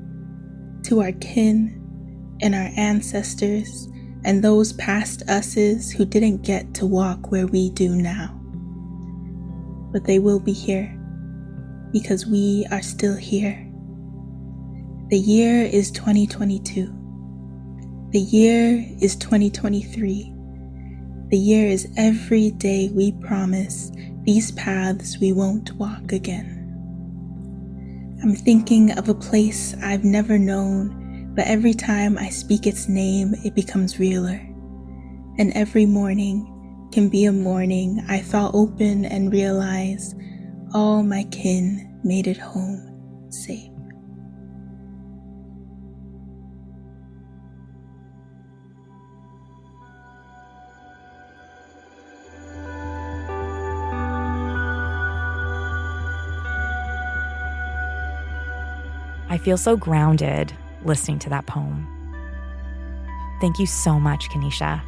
to 0.83 1.01
our 1.01 1.11
kin 1.13 1.79
and 2.41 2.55
our 2.55 2.71
ancestors 2.77 3.89
and 4.25 4.41
those 4.41 4.73
past 4.73 5.21
us's 5.27 5.91
who 5.91 6.05
didn't 6.05 6.43
get 6.43 6.73
to 6.75 6.85
walk 6.85 7.29
where 7.29 7.47
we 7.47 7.69
do 7.71 7.89
now. 7.89 8.39
But 9.91 10.05
they 10.05 10.19
will 10.19 10.39
be 10.39 10.53
here 10.53 10.97
because 11.91 12.25
we 12.25 12.65
are 12.71 12.81
still 12.81 13.15
here 13.15 13.62
the 15.13 15.19
year 15.19 15.63
is 15.63 15.91
2022. 15.91 16.87
The 18.09 18.19
year 18.19 18.83
is 18.99 19.15
2023. 19.17 20.33
The 21.29 21.37
year 21.37 21.67
is 21.67 21.87
every 21.97 22.49
day 22.49 22.89
we 22.91 23.11
promise 23.21 23.91
these 24.23 24.53
paths 24.53 25.19
we 25.19 25.31
won't 25.31 25.71
walk 25.73 26.13
again. 26.13 26.57
I'm 28.23 28.33
thinking 28.33 28.97
of 28.97 29.07
a 29.07 29.13
place 29.13 29.75
I've 29.83 30.03
never 30.03 30.39
known, 30.39 31.31
but 31.35 31.45
every 31.45 31.75
time 31.75 32.17
I 32.17 32.29
speak 32.29 32.65
its 32.65 32.89
name, 32.89 33.35
it 33.45 33.53
becomes 33.53 33.99
realer. 33.99 34.41
And 35.37 35.53
every 35.53 35.85
morning 35.85 36.89
can 36.91 37.07
be 37.07 37.25
a 37.25 37.31
morning 37.31 38.03
I 38.09 38.17
thaw 38.17 38.49
open 38.51 39.05
and 39.05 39.31
realize 39.31 40.15
all 40.73 41.03
my 41.03 41.25
kin 41.25 41.99
made 42.03 42.25
it 42.25 42.37
home 42.37 43.29
safe. 43.29 43.72
I 59.33 59.39
feel 59.39 59.57
so 59.57 59.75
grounded 59.75 60.53
listening 60.85 61.17
to 61.17 61.29
that 61.31 61.47
poem. 61.47 61.87
Thank 63.41 63.57
you 63.57 63.65
so 63.65 63.99
much, 63.99 64.29
Kanisha. 64.29 64.79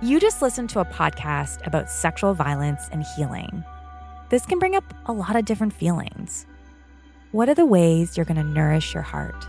You 0.00 0.18
just 0.18 0.40
listened 0.40 0.70
to 0.70 0.80
a 0.80 0.86
podcast 0.86 1.66
about 1.66 1.90
sexual 1.90 2.32
violence 2.32 2.88
and 2.90 3.04
healing. 3.14 3.62
This 4.30 4.46
can 4.46 4.58
bring 4.58 4.74
up 4.74 4.84
a 5.04 5.12
lot 5.12 5.36
of 5.36 5.44
different 5.44 5.74
feelings. 5.74 6.46
What 7.32 7.50
are 7.50 7.54
the 7.54 7.66
ways 7.66 8.16
you're 8.16 8.24
going 8.24 8.38
to 8.38 8.42
nourish 8.42 8.94
your 8.94 9.02
heart? 9.02 9.44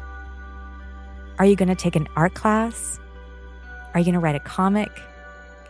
Are 1.40 1.46
you 1.46 1.56
going 1.56 1.70
to 1.70 1.76
take 1.76 1.96
an 1.96 2.10
art 2.18 2.34
class? 2.34 3.00
Are 3.94 4.02
you 4.02 4.06
going 4.06 4.16
to 4.16 4.20
write 4.20 4.36
a 4.36 4.42
comic? 4.42 4.92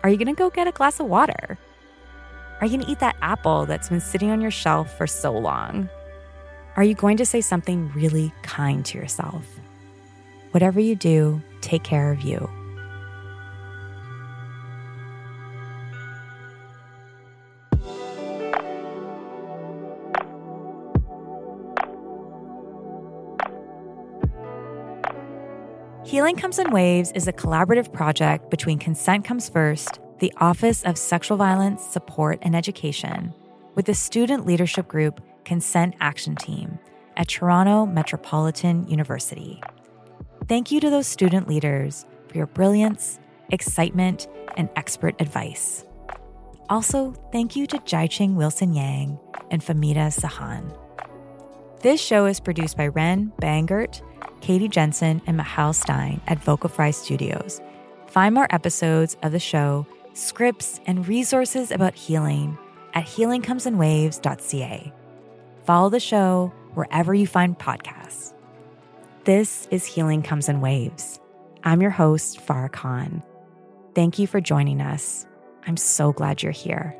Are 0.06 0.10
you 0.10 0.18
going 0.18 0.28
to 0.28 0.38
go 0.38 0.52
get 0.52 0.68
a 0.68 0.72
glass 0.72 1.00
of 1.00 1.08
water? 1.08 1.58
Are 2.62 2.68
you 2.68 2.74
going 2.74 2.86
to 2.86 2.92
eat 2.92 3.00
that 3.00 3.16
apple 3.24 3.66
that's 3.66 3.90
been 3.90 4.00
sitting 4.00 4.30
on 4.30 4.40
your 4.40 4.52
shelf 4.52 4.96
for 5.00 5.08
so 5.08 5.36
long? 5.36 5.90
Are 6.76 6.84
you 6.84 6.94
going 6.94 7.18
to 7.18 7.26
say 7.26 7.42
something 7.42 7.92
really 7.94 8.32
kind 8.44 8.86
to 8.86 9.00
yourself? 9.00 9.44
Whatever 10.52 10.80
you 10.80 10.96
do, 10.96 11.42
take 11.62 11.82
care 11.82 12.12
of 12.12 12.22
you. 12.22 12.48
Healing 26.06 26.36
Comes 26.36 26.60
in 26.60 26.70
Waves 26.70 27.12
is 27.14 27.28
a 27.28 27.34
collaborative 27.34 27.92
project 27.92 28.52
between 28.52 28.78
Consent 28.78 29.26
Comes 29.26 29.50
First, 29.50 30.00
the 30.20 30.32
Office 30.38 30.84
of 30.84 31.00
Sexual 31.00 31.38
Violence 31.38 31.82
Support 31.82 32.38
and 32.44 32.56
Education, 32.56 33.34
with 33.74 33.88
the 33.88 33.96
student 33.96 34.46
leadership 34.46 34.88
group 34.88 35.20
Consent 35.46 35.96
Action 36.00 36.36
Team 36.36 36.78
at 37.18 37.28
Toronto 37.28 37.88
Metropolitan 37.88 38.88
University. 38.88 39.60
Thank 40.48 40.72
you 40.72 40.80
to 40.80 40.92
those 40.92 41.08
student 41.08 41.50
leaders 41.50 42.06
for 42.28 42.38
your 42.38 42.48
brilliance, 42.48 43.20
excitement, 43.50 44.28
and 44.58 44.70
expert 44.76 45.20
advice. 45.20 45.86
Also, 46.70 47.14
thank 47.32 47.56
you 47.56 47.66
to 47.66 47.80
Jaiching 47.80 48.36
Wilson 48.36 48.76
Yang 48.76 49.18
and 49.50 49.60
Famita 49.60 50.14
Sahan. 50.14 50.72
This 51.86 52.02
show 52.02 52.26
is 52.26 52.40
produced 52.40 52.78
by 52.78 52.88
Ren 52.88 53.32
Bangert 53.40 54.02
Katie 54.42 54.68
Jensen, 54.68 55.22
and 55.28 55.38
Mahal 55.38 55.72
Stein 55.72 56.20
at 56.26 56.44
Vocal 56.44 56.68
Fry 56.68 56.90
Studios. 56.90 57.62
Find 58.08 58.34
more 58.34 58.48
episodes 58.50 59.18
of 59.22 59.32
the 59.32 59.40
show, 59.40 59.86
scripts, 60.14 60.80
and 60.88 61.08
resources 61.08 61.70
about 61.70 61.94
healing 61.94 62.58
at 62.96 63.06
healingcomesinwaves.ca. 63.06 64.94
Follow 65.66 65.90
the 65.90 66.00
show 66.00 66.52
wherever 66.74 67.14
you 67.14 67.28
find 67.28 67.58
podcasts. 67.58 68.34
This 69.26 69.68
is 69.70 69.86
Healing 69.86 70.24
Comes 70.24 70.50
in 70.50 70.62
Waves. 70.62 71.20
I'm 71.64 71.84
your 71.84 71.92
host, 71.92 72.44
Farrah 72.46 72.72
Khan. 72.72 73.22
Thank 73.94 74.18
you 74.18 74.26
for 74.26 74.42
joining 74.42 74.82
us. 74.82 75.28
I'm 75.68 75.78
so 75.78 76.12
glad 76.14 76.42
you're 76.42 76.52
here. 76.52 76.96